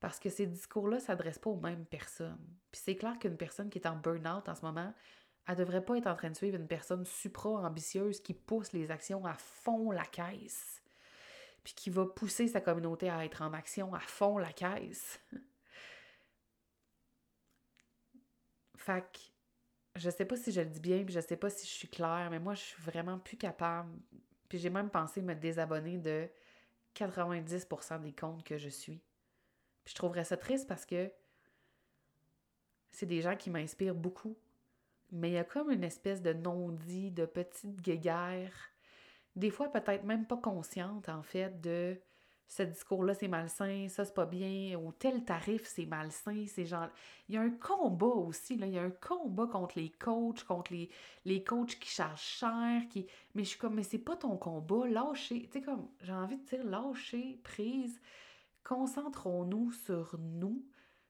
Parce 0.00 0.18
que 0.18 0.28
ces 0.28 0.46
discours-là 0.46 0.96
ne 0.96 1.02
s'adressent 1.02 1.38
pas 1.38 1.50
aux 1.50 1.60
mêmes 1.60 1.86
personnes. 1.86 2.58
Puis 2.72 2.80
c'est 2.84 2.96
clair 2.96 3.16
qu'une 3.20 3.36
personne 3.36 3.70
qui 3.70 3.78
est 3.78 3.86
en 3.86 3.96
burn-out 3.96 4.48
en 4.48 4.54
ce 4.56 4.62
moment, 4.62 4.92
elle 5.48 5.56
devrait 5.56 5.84
pas 5.84 5.96
être 5.96 6.06
en 6.06 6.14
train 6.14 6.28
de 6.28 6.36
suivre 6.36 6.56
une 6.56 6.68
personne 6.68 7.06
supra-ambitieuse 7.06 8.20
qui 8.20 8.34
pousse 8.34 8.72
les 8.74 8.90
actions 8.90 9.24
à 9.24 9.32
fond 9.34 9.90
la 9.90 10.04
caisse. 10.04 10.82
Puis 11.64 11.72
qui 11.72 11.88
va 11.88 12.04
pousser 12.04 12.48
sa 12.48 12.60
communauté 12.60 13.08
à 13.08 13.24
être 13.24 13.40
en 13.40 13.54
action 13.54 13.94
à 13.94 14.00
fond 14.00 14.38
la 14.38 14.52
caisse. 14.52 15.18
Que 18.88 20.00
je 20.00 20.08
sais 20.08 20.24
pas 20.24 20.36
si 20.36 20.50
je 20.50 20.62
le 20.62 20.66
dis 20.66 20.80
bien, 20.80 21.04
puis 21.04 21.12
je 21.12 21.20
sais 21.20 21.36
pas 21.36 21.50
si 21.50 21.66
je 21.66 21.72
suis 21.72 21.88
claire, 21.88 22.28
mais 22.30 22.38
moi, 22.38 22.54
je 22.54 22.60
suis 22.60 22.82
vraiment 22.82 23.18
plus 23.18 23.36
capable. 23.36 23.90
Puis 24.48 24.58
j'ai 24.58 24.70
même 24.70 24.88
pensé 24.88 25.20
me 25.20 25.34
désabonner 25.34 25.98
de 25.98 26.26
90% 26.96 28.00
des 28.00 28.14
comptes 28.14 28.42
que 28.44 28.56
je 28.56 28.70
suis. 28.70 29.02
Puis 29.84 29.92
je 29.92 29.94
trouverais 29.94 30.24
ça 30.24 30.38
triste 30.38 30.66
parce 30.66 30.86
que 30.86 31.12
c'est 32.92 33.04
des 33.04 33.20
gens 33.20 33.36
qui 33.36 33.50
m'inspirent 33.50 33.94
beaucoup. 33.94 34.38
Mais 35.12 35.30
il 35.30 35.34
y 35.34 35.38
a 35.38 35.44
comme 35.44 35.70
une 35.70 35.84
espèce 35.84 36.22
de 36.22 36.32
non-dit, 36.32 37.10
de 37.10 37.24
petite 37.26 37.80
guéguerre, 37.80 38.52
des 39.36 39.50
fois 39.50 39.70
peut-être 39.70 40.04
même 40.04 40.26
pas 40.26 40.36
consciente 40.36 41.08
en 41.08 41.22
fait 41.22 41.60
de 41.60 41.98
ce 42.48 42.62
discours-là, 42.62 43.12
c'est 43.12 43.28
malsain, 43.28 43.88
ça, 43.88 44.06
c'est 44.06 44.14
pas 44.14 44.24
bien, 44.24 44.74
ou 44.78 44.90
tel 44.92 45.22
tarif, 45.22 45.66
c'est 45.66 45.84
malsain, 45.84 46.46
c'est 46.48 46.64
genre... 46.64 46.88
Il 47.28 47.34
y 47.34 47.38
a 47.38 47.42
un 47.42 47.50
combat 47.50 48.06
aussi, 48.06 48.56
là, 48.56 48.66
il 48.66 48.72
y 48.72 48.78
a 48.78 48.82
un 48.82 48.90
combat 48.90 49.46
contre 49.46 49.78
les 49.78 49.90
coachs, 49.90 50.42
contre 50.44 50.72
les, 50.72 50.88
les 51.26 51.44
coachs 51.44 51.78
qui 51.78 51.90
chargent 51.90 52.18
cher, 52.18 52.82
qui... 52.88 53.06
Mais 53.34 53.44
je 53.44 53.50
suis 53.50 53.58
comme, 53.58 53.74
mais 53.74 53.82
c'est 53.82 53.98
pas 53.98 54.16
ton 54.16 54.38
combat, 54.38 54.88
lâchez, 54.88 55.42
tu 55.42 55.58
sais, 55.58 55.60
comme, 55.60 55.90
j'ai 56.00 56.12
envie 56.12 56.38
de 56.38 56.44
dire, 56.44 56.64
lâchez, 56.64 57.38
prise, 57.44 58.00
concentrons-nous 58.64 59.70
sur 59.72 60.16
nous, 60.18 60.64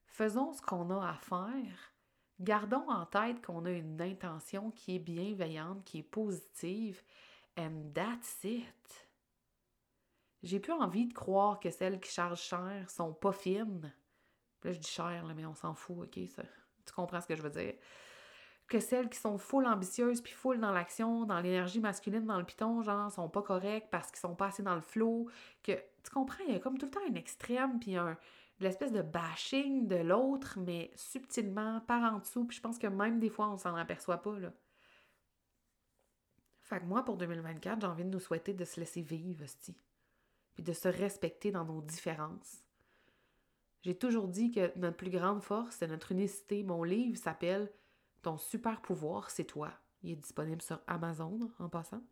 faisons 0.06 0.52
ce 0.52 0.60
qu'on 0.60 0.90
a 0.90 1.08
à 1.08 1.14
faire, 1.14 1.92
gardons 2.40 2.88
en 2.88 3.06
tête 3.06 3.44
qu'on 3.44 3.64
a 3.64 3.70
une 3.70 4.00
intention 4.00 4.70
qui 4.70 4.96
est 4.96 5.00
bienveillante, 5.00 5.84
qui 5.84 5.98
est 5.98 6.02
positive, 6.02 7.02
and 7.58 7.90
that's 7.94 8.44
it. 8.44 9.08
J'ai 10.42 10.60
plus 10.60 10.72
envie 10.72 11.06
de 11.06 11.12
croire 11.12 11.58
que 11.58 11.70
celles 11.70 12.00
qui 12.00 12.10
chargent 12.10 12.40
cher 12.40 12.88
sont 12.88 13.12
pas 13.12 13.32
fines. 13.32 13.92
Là, 14.62 14.72
je 14.72 14.78
dis 14.78 14.88
cher, 14.88 15.24
mais 15.36 15.46
on 15.46 15.54
s'en 15.54 15.74
fout, 15.74 15.96
OK? 16.04 16.28
Ça, 16.28 16.42
tu 16.86 16.92
comprends 16.92 17.20
ce 17.20 17.26
que 17.26 17.36
je 17.36 17.42
veux 17.42 17.50
dire? 17.50 17.74
Que 18.68 18.80
celles 18.80 19.08
qui 19.08 19.18
sont 19.18 19.38
full 19.38 19.66
ambitieuses, 19.66 20.20
puis 20.20 20.32
full 20.32 20.60
dans 20.60 20.72
l'action, 20.72 21.24
dans 21.24 21.40
l'énergie 21.40 21.80
masculine, 21.80 22.26
dans 22.26 22.38
le 22.38 22.44
piton, 22.44 22.82
genre, 22.82 23.10
sont 23.10 23.28
pas 23.28 23.42
correctes 23.42 23.88
parce 23.90 24.10
qu'ils 24.10 24.20
sont 24.20 24.34
pas 24.34 24.46
assez 24.46 24.62
dans 24.62 24.74
le 24.74 24.80
flow. 24.80 25.28
Que, 25.62 25.72
comprends? 26.10 26.44
Il 26.46 26.54
y 26.54 26.56
a 26.56 26.60
comme 26.60 26.78
tout 26.78 26.86
le 26.86 26.92
temps 26.92 27.00
un 27.08 27.14
extrême, 27.14 27.78
puis 27.78 27.96
un, 27.96 28.16
l'espèce 28.60 28.92
de 28.92 29.02
bashing 29.02 29.86
de 29.86 29.96
l'autre, 29.96 30.58
mais 30.58 30.90
subtilement, 30.94 31.80
par 31.80 32.14
en 32.14 32.18
dessous. 32.18 32.44
Puis 32.44 32.56
je 32.56 32.62
pense 32.62 32.78
que 32.78 32.86
même 32.86 33.18
des 33.18 33.30
fois, 33.30 33.50
on 33.50 33.56
s'en 33.56 33.74
aperçoit 33.74 34.18
pas, 34.18 34.38
là. 34.38 34.52
Fait 36.62 36.80
que 36.80 36.84
moi, 36.84 37.02
pour 37.04 37.16
2024, 37.16 37.80
j'ai 37.80 37.86
envie 37.86 38.04
de 38.04 38.10
nous 38.10 38.20
souhaiter 38.20 38.52
de 38.52 38.64
se 38.64 38.78
laisser 38.78 39.00
vivre, 39.00 39.44
hostie 39.44 39.76
puis 40.58 40.64
de 40.64 40.72
se 40.72 40.88
respecter 40.88 41.52
dans 41.52 41.64
nos 41.64 41.80
différences. 41.80 42.64
J'ai 43.82 43.96
toujours 43.96 44.26
dit 44.26 44.50
que 44.50 44.76
notre 44.76 44.96
plus 44.96 45.08
grande 45.08 45.40
force, 45.40 45.76
c'est 45.76 45.86
notre 45.86 46.10
unicité. 46.10 46.64
Mon 46.64 46.82
livre 46.82 47.16
s'appelle 47.16 47.70
Ton 48.22 48.38
super 48.38 48.80
pouvoir, 48.80 49.30
c'est 49.30 49.44
toi. 49.44 49.72
Il 50.02 50.10
est 50.10 50.16
disponible 50.16 50.60
sur 50.60 50.80
Amazon 50.88 51.48
en 51.60 51.68
passant. 51.68 52.02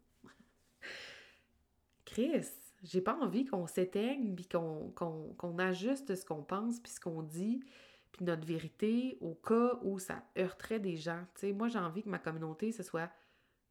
Chris, 2.05 2.47
j'ai 2.87 3.01
pas 3.01 3.19
envie 3.21 3.45
qu'on 3.45 3.67
s'éteigne 3.67 4.35
puis 4.35 4.49
qu'on 4.49 5.59
ajuste 5.59 6.15
ce 6.15 6.25
qu'on 6.25 6.43
pense 6.43 6.81
puis 6.81 6.93
ce 6.93 7.01
qu'on 7.01 7.23
dit 7.23 7.61
puis 8.13 8.25
notre 8.25 8.47
vérité 8.47 9.19
au 9.21 9.35
cas 9.35 9.79
où 9.83 9.99
ça 9.99 10.23
heurterait 10.39 10.81
des 10.81 10.97
gens. 10.97 11.25
Moi, 11.55 11.69
j'ai 11.69 11.79
envie 11.79 12.03
que 12.03 12.09
ma 12.09 12.19
communauté, 12.19 12.73
ce 12.73 12.83
soit 12.83 13.11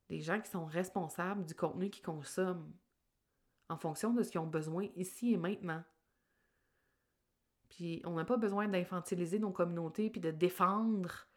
des 0.10 0.20
gens 0.20 0.40
qui 0.40 0.52
sont 0.52 0.66
responsables 0.66 1.46
du 1.46 1.56
contenu 1.56 1.90
qu'ils 1.90 2.06
consomment 2.06 2.72
en 3.70 3.78
fonction 3.78 4.14
de 4.14 4.22
ce 4.22 4.30
qu'ils 4.30 4.42
ont 4.42 4.48
besoin 4.48 4.88
ici 4.96 5.34
et 5.34 5.38
maintenant. 5.38 5.84
Puis 7.70 8.02
on 8.06 8.14
n'a 8.14 8.26
pas 8.26 8.38
besoin 8.38 8.68
d'infantiliser 8.68 9.40
nos 9.40 9.52
communautés 9.52 10.10
puis 10.10 10.22
de 10.22 10.30
défendre 10.30 11.28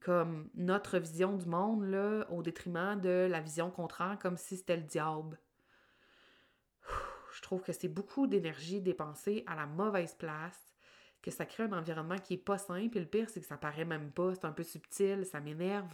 comme 0.00 0.48
notre 0.54 0.98
vision 0.98 1.36
du 1.36 1.46
monde 1.46 1.84
là, 1.84 2.26
au 2.30 2.42
détriment 2.42 2.98
de 2.98 3.26
la 3.30 3.40
vision 3.40 3.70
contraire 3.70 4.18
comme 4.20 4.36
si 4.36 4.56
c'était 4.56 4.76
le 4.76 4.82
diable. 4.82 5.38
Je 7.34 7.42
trouve 7.42 7.62
que 7.62 7.72
c'est 7.72 7.88
beaucoup 7.88 8.28
d'énergie 8.28 8.80
dépensée 8.80 9.42
à 9.46 9.56
la 9.56 9.66
mauvaise 9.66 10.14
place, 10.14 10.72
que 11.20 11.32
ça 11.32 11.44
crée 11.44 11.64
un 11.64 11.72
environnement 11.72 12.18
qui 12.18 12.34
est 12.34 12.38
pas 12.38 12.58
simple. 12.58 12.96
Et 12.96 13.00
le 13.00 13.06
pire, 13.06 13.28
c'est 13.28 13.40
que 13.40 13.46
ça 13.46 13.56
paraît 13.56 13.84
même 13.84 14.12
pas, 14.12 14.34
c'est 14.34 14.44
un 14.44 14.52
peu 14.52 14.62
subtil, 14.62 15.26
ça 15.26 15.40
m'énerve. 15.40 15.92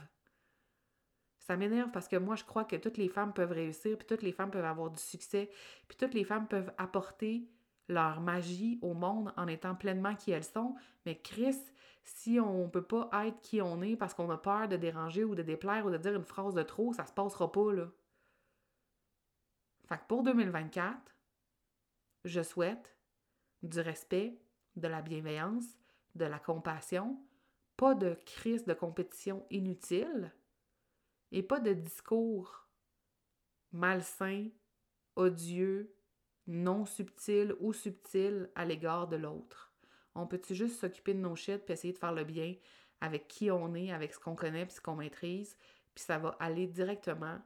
Ça 1.38 1.57
m'énerve 1.57 1.90
parce 1.92 2.09
que 2.09 2.16
moi, 2.16 2.37
je 2.37 2.44
crois 2.44 2.64
que 2.64 2.76
toutes 2.76 2.98
les 2.98 3.09
femmes 3.09 3.33
peuvent 3.33 3.53
réussir, 3.53 3.96
puis 3.96 4.07
toutes 4.07 4.22
les 4.22 4.33
femmes 4.33 4.50
peuvent 4.50 4.64
avoir 4.64 4.90
du 4.90 5.00
succès, 5.00 5.50
puis 5.88 5.96
toutes 5.96 6.12
les 6.12 6.24
femmes 6.24 6.46
peuvent 6.46 6.72
apporter 6.76 7.48
leur 7.88 8.20
magie 8.20 8.79
au 8.83 8.92
monde 8.92 9.33
en 9.37 9.48
étant 9.48 9.74
pleinement 9.74 10.14
qui 10.14 10.33
elles 10.33 10.44
sont. 10.44 10.76
Mais 11.07 11.18
Chris, 11.18 11.57
si 12.05 12.38
on 12.38 12.68
peut 12.68 12.85
pas 12.85 13.09
être 13.24 13.40
qui 13.40 13.62
on 13.62 13.81
est 13.81 13.96
parce 13.96 14.12
qu'on 14.12 14.31
a 14.31 14.37
peur 14.37 14.68
de 14.68 14.76
déranger 14.76 15.24
ou 15.24 15.35
de 15.35 15.42
déplaire 15.42 15.87
ou 15.87 15.90
de 15.90 15.96
dire 15.96 16.14
une 16.14 16.24
phrase 16.24 16.55
de 16.55 16.62
trop, 16.62 16.92
ça 16.92 17.07
se 17.07 17.12
passera 17.12 17.50
pas, 17.50 17.72
là. 17.72 17.88
Fait 19.88 19.96
que 19.96 20.05
pour 20.07 20.22
2024, 20.22 20.96
je 22.24 22.42
souhaite 22.42 22.96
du 23.62 23.80
respect, 23.80 24.38
de 24.76 24.88
la 24.88 25.02
bienveillance, 25.02 25.64
de 26.14 26.24
la 26.24 26.38
compassion, 26.38 27.18
pas 27.76 27.94
de 27.94 28.16
crise 28.26 28.64
de 28.64 28.74
compétition 28.74 29.46
inutile, 29.50 30.33
et 31.33 31.42
pas 31.42 31.61
de 31.61 31.72
discours 31.72 32.68
malsain, 33.72 34.48
odieux, 35.16 35.94
non 36.46 36.85
subtil 36.85 37.54
ou 37.61 37.72
subtil 37.72 38.50
à 38.54 38.64
l'égard 38.64 39.06
de 39.09 39.16
l'autre. 39.16 39.72
On 40.14 40.26
peut-tu 40.26 40.54
juste 40.54 40.80
s'occuper 40.80 41.14
de 41.14 41.20
nos 41.20 41.37
shit 41.37 41.64
puis 41.64 41.74
essayer 41.74 41.92
de 41.92 41.98
faire 41.98 42.12
le 42.12 42.24
bien 42.24 42.56
avec 43.00 43.28
qui 43.28 43.50
on 43.50 43.74
est, 43.74 43.92
avec 43.92 44.12
ce 44.12 44.18
qu'on 44.18 44.35
connaît 44.35 44.66
puis 44.66 44.74
ce 44.74 44.80
qu'on 44.80 44.96
maîtrise, 44.96 45.56
puis 45.94 46.04
ça 46.04 46.18
va 46.18 46.37
aller 46.40 46.66
directement 46.66 47.38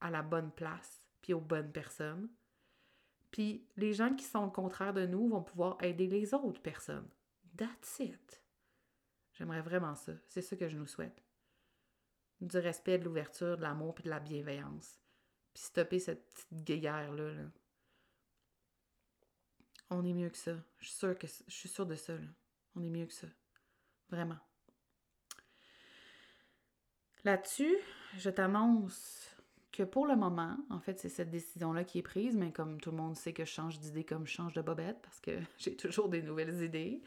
à 0.00 0.10
la 0.10 0.22
bonne 0.22 0.52
place 0.52 1.02
puis 1.22 1.32
aux 1.32 1.40
bonnes 1.40 1.72
personnes? 1.72 2.28
Puis 3.34 3.66
les 3.74 3.92
gens 3.94 4.14
qui 4.14 4.24
sont 4.24 4.44
le 4.44 4.52
contraire 4.52 4.94
de 4.94 5.06
nous 5.06 5.28
vont 5.28 5.42
pouvoir 5.42 5.76
aider 5.82 6.06
les 6.06 6.34
autres 6.34 6.62
personnes. 6.62 7.08
That's 7.56 7.98
it. 7.98 8.40
J'aimerais 9.32 9.60
vraiment 9.60 9.96
ça. 9.96 10.12
C'est 10.28 10.40
ça 10.40 10.54
que 10.54 10.68
je 10.68 10.76
nous 10.76 10.86
souhaite. 10.86 11.20
Du 12.40 12.56
respect, 12.58 12.96
de 12.96 13.04
l'ouverture, 13.04 13.56
de 13.56 13.62
l'amour 13.62 13.92
puis 13.96 14.04
de 14.04 14.10
la 14.10 14.20
bienveillance. 14.20 15.00
Puis 15.52 15.64
stopper 15.64 15.98
cette 15.98 16.28
petite 16.28 16.62
guéguerre-là. 16.64 17.32
Là. 17.32 17.42
On 19.90 20.04
est 20.04 20.14
mieux 20.14 20.30
que 20.30 20.38
ça. 20.38 20.54
Je 20.78 20.86
suis 20.86 21.68
sûre, 21.68 21.86
de 21.86 21.96
ça. 21.96 22.12
On 22.76 22.84
est 22.84 22.88
mieux 22.88 23.06
que 23.06 23.14
ça. 23.14 23.26
Vraiment. 24.10 24.38
Là-dessus, 27.24 27.78
je 28.16 28.30
t'annonce 28.30 29.33
que 29.74 29.82
pour 29.82 30.06
le 30.06 30.14
moment, 30.14 30.56
en 30.70 30.78
fait, 30.78 30.98
c'est 31.00 31.08
cette 31.08 31.30
décision-là 31.30 31.84
qui 31.84 31.98
est 31.98 32.02
prise, 32.02 32.36
mais 32.36 32.52
comme 32.52 32.80
tout 32.80 32.90
le 32.92 32.96
monde 32.96 33.16
sait 33.16 33.32
que 33.32 33.44
je 33.44 33.50
change 33.50 33.80
d'idée 33.80 34.04
comme 34.04 34.26
je 34.26 34.32
change 34.32 34.54
de 34.54 34.62
bobette, 34.62 34.98
parce 35.02 35.20
que 35.20 35.32
j'ai 35.58 35.76
toujours 35.76 36.08
des 36.08 36.22
nouvelles 36.22 36.62
idées. 36.62 37.02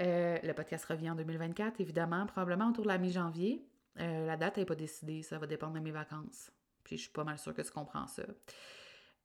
Euh, 0.00 0.38
le 0.42 0.52
podcast 0.52 0.84
revient 0.84 1.10
en 1.10 1.16
2024, 1.16 1.80
évidemment, 1.80 2.26
probablement 2.26 2.68
autour 2.68 2.84
de 2.84 2.88
la 2.88 2.98
mi-janvier. 2.98 3.66
Euh, 3.98 4.26
la 4.26 4.36
date 4.36 4.56
n'est 4.56 4.64
pas 4.64 4.76
décidée, 4.76 5.22
ça 5.22 5.38
va 5.38 5.46
dépendre 5.46 5.74
de 5.74 5.80
mes 5.80 5.90
vacances. 5.90 6.50
Puis 6.84 6.96
je 6.96 7.02
suis 7.02 7.12
pas 7.12 7.24
mal 7.24 7.38
sûre 7.38 7.52
que 7.52 7.62
tu 7.62 7.70
comprends 7.72 8.06
ça. 8.06 8.22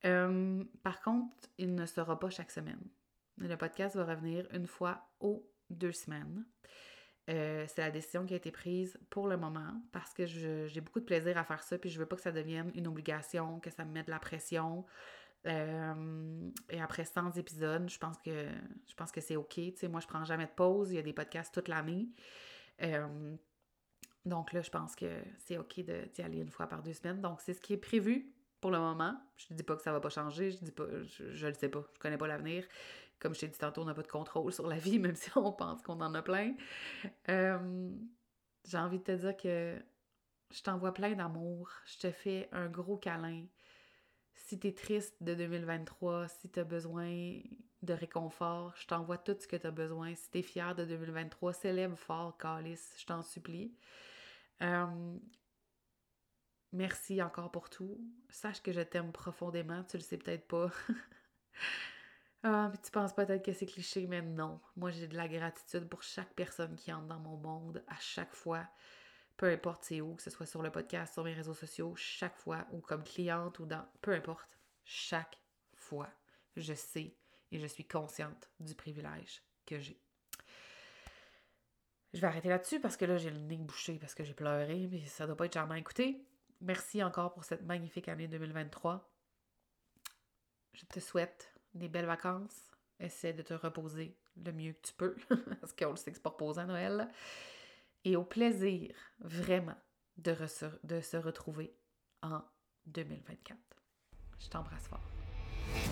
Euh, 0.04 0.64
par 0.82 1.00
contre, 1.00 1.48
il 1.58 1.74
ne 1.74 1.86
sera 1.86 2.18
pas 2.18 2.30
chaque 2.30 2.50
semaine. 2.50 2.82
Le 3.38 3.56
podcast 3.56 3.96
va 3.96 4.04
revenir 4.04 4.46
une 4.52 4.66
fois 4.66 5.08
aux 5.20 5.48
deux 5.70 5.92
semaines. 5.92 6.44
Euh, 7.28 7.66
c'est 7.68 7.82
la 7.82 7.90
décision 7.90 8.24
qui 8.24 8.32
a 8.32 8.36
été 8.38 8.50
prise 8.50 8.98
pour 9.10 9.28
le 9.28 9.36
moment 9.36 9.74
parce 9.92 10.14
que 10.14 10.24
j'ai 10.26 10.80
beaucoup 10.80 11.00
de 11.00 11.04
plaisir 11.04 11.36
à 11.36 11.44
faire 11.44 11.62
ça, 11.62 11.76
puis 11.76 11.90
je 11.90 11.98
veux 11.98 12.06
pas 12.06 12.16
que 12.16 12.22
ça 12.22 12.32
devienne 12.32 12.70
une 12.74 12.86
obligation, 12.86 13.60
que 13.60 13.70
ça 13.70 13.84
me 13.84 13.92
mette 13.92 14.06
de 14.06 14.10
la 14.10 14.18
pression. 14.18 14.86
Euh, 15.46 16.50
et 16.70 16.80
après 16.80 17.04
100 17.04 17.32
épisodes, 17.32 17.88
je 17.88 17.98
pense 17.98 18.18
que 18.18 18.46
je 18.86 18.94
pense 18.94 19.12
que 19.12 19.20
c'est 19.20 19.36
OK. 19.36 19.58
Moi, 19.84 20.00
je 20.00 20.06
prends 20.06 20.24
jamais 20.24 20.46
de 20.46 20.52
pause. 20.52 20.90
Il 20.90 20.96
y 20.96 20.98
a 20.98 21.02
des 21.02 21.12
podcasts 21.12 21.52
toute 21.52 21.68
l'année. 21.68 22.08
Euh, 22.82 23.36
donc 24.24 24.52
là, 24.52 24.62
je 24.62 24.70
pense 24.70 24.96
que 24.96 25.20
c'est 25.38 25.58
OK 25.58 25.80
d'y 25.80 26.22
aller 26.22 26.38
une 26.38 26.50
fois 26.50 26.66
par 26.66 26.82
deux 26.82 26.94
semaines. 26.94 27.20
Donc, 27.20 27.40
c'est 27.40 27.54
ce 27.54 27.60
qui 27.60 27.74
est 27.74 27.78
prévu 27.78 28.32
pour 28.60 28.70
le 28.70 28.78
moment. 28.78 29.16
Je 29.36 29.46
ne 29.50 29.56
dis 29.56 29.62
pas 29.62 29.76
que 29.76 29.82
ça 29.82 29.92
va 29.92 30.00
pas 30.00 30.10
changer. 30.10 30.50
Je 30.50 30.58
dis 30.58 30.72
pas, 30.72 30.86
je, 31.04 31.44
ne 31.44 31.50
le 31.50 31.54
sais 31.54 31.68
pas. 31.68 31.84
Je 31.94 31.98
connais 32.00 32.18
pas 32.18 32.26
l'avenir. 32.26 32.64
Comme 33.20 33.34
je 33.34 33.40
t'ai 33.40 33.48
dit 33.48 33.58
tantôt, 33.58 33.82
on 33.82 33.86
n'a 33.86 33.94
pas 33.94 34.02
de 34.02 34.08
contrôle 34.08 34.52
sur 34.52 34.66
la 34.66 34.76
vie, 34.76 34.98
même 35.00 35.16
si 35.16 35.30
on 35.36 35.52
pense 35.52 35.82
qu'on 35.82 36.00
en 36.00 36.14
a 36.14 36.22
plein. 36.22 36.54
Euh, 37.28 37.90
j'ai 38.64 38.78
envie 38.78 38.98
de 38.98 39.04
te 39.04 39.12
dire 39.12 39.36
que 39.36 39.76
je 40.50 40.62
t'envoie 40.62 40.94
plein 40.94 41.14
d'amour. 41.14 41.70
Je 41.86 41.98
te 41.98 42.10
fais 42.10 42.48
un 42.52 42.68
gros 42.68 42.96
câlin. 42.96 43.44
Si 44.34 44.58
tu 44.58 44.68
es 44.68 44.72
triste 44.72 45.16
de 45.20 45.34
2023, 45.34 46.28
si 46.28 46.50
tu 46.50 46.60
as 46.60 46.64
besoin 46.64 47.40
de 47.82 47.92
réconfort, 47.92 48.74
je 48.76 48.86
t'envoie 48.86 49.18
tout 49.18 49.36
ce 49.38 49.46
que 49.46 49.56
tu 49.56 49.66
as 49.66 49.70
besoin. 49.70 50.14
Si 50.14 50.30
tu 50.30 50.38
es 50.38 50.42
fier 50.42 50.74
de 50.74 50.84
2023, 50.84 51.52
célèbre 51.52 51.96
fort, 51.96 52.36
Calice, 52.38 52.94
je 52.98 53.06
t'en 53.06 53.22
supplie. 53.22 53.74
Euh, 54.62 55.16
merci 56.72 57.22
encore 57.22 57.50
pour 57.50 57.68
tout. 57.68 58.00
Sache 58.30 58.62
que 58.62 58.72
je 58.72 58.80
t'aime 58.80 59.12
profondément, 59.12 59.84
tu 59.84 59.96
le 59.96 60.02
sais 60.02 60.16
peut-être 60.16 60.46
pas. 60.46 60.70
Ah, 62.44 62.68
mais 62.70 62.78
tu 62.78 62.90
penses 62.90 63.14
peut-être 63.14 63.44
que 63.44 63.52
c'est 63.52 63.66
cliché, 63.66 64.06
mais 64.06 64.22
non. 64.22 64.60
Moi, 64.76 64.90
j'ai 64.90 65.08
de 65.08 65.16
la 65.16 65.28
gratitude 65.28 65.88
pour 65.88 66.02
chaque 66.02 66.32
personne 66.34 66.76
qui 66.76 66.92
entre 66.92 67.06
dans 67.06 67.18
mon 67.18 67.36
monde 67.36 67.82
à 67.88 67.96
chaque 67.98 68.34
fois. 68.34 68.68
Peu 69.36 69.46
importe 69.46 69.84
c'est 69.84 70.00
où, 70.00 70.14
que 70.14 70.22
ce 70.22 70.30
soit 70.30 70.46
sur 70.46 70.62
le 70.62 70.70
podcast, 70.70 71.14
sur 71.14 71.24
mes 71.24 71.32
réseaux 71.32 71.54
sociaux, 71.54 71.94
chaque 71.96 72.36
fois, 72.36 72.66
ou 72.72 72.80
comme 72.80 73.04
cliente, 73.04 73.58
ou 73.58 73.66
dans. 73.66 73.86
Peu 74.02 74.12
importe. 74.12 74.58
Chaque 74.84 75.40
fois, 75.74 76.08
je 76.56 76.74
sais 76.74 77.16
et 77.50 77.58
je 77.58 77.66
suis 77.66 77.86
consciente 77.86 78.50
du 78.60 78.74
privilège 78.74 79.42
que 79.66 79.78
j'ai. 79.80 80.00
Je 82.14 82.20
vais 82.20 82.26
arrêter 82.26 82.48
là-dessus 82.48 82.80
parce 82.80 82.96
que 82.96 83.04
là, 83.04 83.18
j'ai 83.18 83.30
le 83.30 83.38
nez 83.38 83.58
bouché 83.58 83.98
parce 83.98 84.14
que 84.14 84.24
j'ai 84.24 84.34
pleuré, 84.34 84.88
mais 84.90 85.04
ça 85.06 85.26
doit 85.26 85.36
pas 85.36 85.46
être 85.46 85.54
charmant 85.54 85.74
à 85.74 85.78
écouter. 85.78 86.24
Merci 86.60 87.02
encore 87.02 87.34
pour 87.34 87.44
cette 87.44 87.62
magnifique 87.62 88.08
année 88.08 88.28
2023. 88.28 89.12
Je 90.72 90.86
te 90.86 91.00
souhaite 91.00 91.57
des 91.74 91.88
belles 91.88 92.06
vacances. 92.06 92.70
Essaie 93.00 93.32
de 93.32 93.42
te 93.42 93.54
reposer 93.54 94.16
le 94.44 94.52
mieux 94.52 94.72
que 94.72 94.88
tu 94.88 94.92
peux, 94.94 95.16
parce 95.60 95.72
qu'on 95.72 95.90
le 95.90 95.96
sait 95.96 96.10
que 96.10 96.16
c'est 96.16 96.22
pas 96.22 96.30
reposant 96.30 96.66
Noël. 96.66 97.08
Et 98.04 98.16
au 98.16 98.24
plaisir, 98.24 98.94
vraiment, 99.20 99.76
de, 100.16 100.36
de 100.84 101.00
se 101.00 101.16
retrouver 101.16 101.72
en 102.22 102.40
2024. 102.86 103.58
Je 104.40 104.48
t'embrasse 104.48 104.88
fort. 104.88 105.00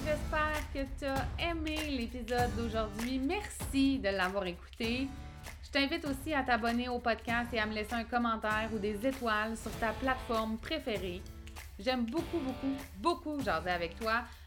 J'espère 0.05 0.73
que 0.73 0.99
tu 0.99 1.05
as 1.05 1.51
aimé 1.51 1.77
l'épisode 1.91 2.55
d'aujourd'hui. 2.57 3.19
Merci 3.19 3.99
de 3.99 4.09
l'avoir 4.09 4.47
écouté. 4.47 5.09
Je 5.63 5.71
t'invite 5.71 6.05
aussi 6.07 6.33
à 6.33 6.43
t'abonner 6.43 6.89
au 6.89 6.99
podcast 6.99 7.53
et 7.53 7.59
à 7.59 7.67
me 7.67 7.75
laisser 7.75 7.95
un 7.95 8.05
commentaire 8.05 8.71
ou 8.73 8.79
des 8.79 9.07
étoiles 9.07 9.57
sur 9.57 9.71
ta 9.79 9.93
plateforme 9.93 10.59
préférée. 10.59 11.23
J'aime 11.79 12.07
beaucoup, 12.07 12.39
beaucoup, 12.39 12.75
beaucoup 12.99 13.41
jaser 13.43 13.71
avec 13.71 13.99
toi. 13.99 14.23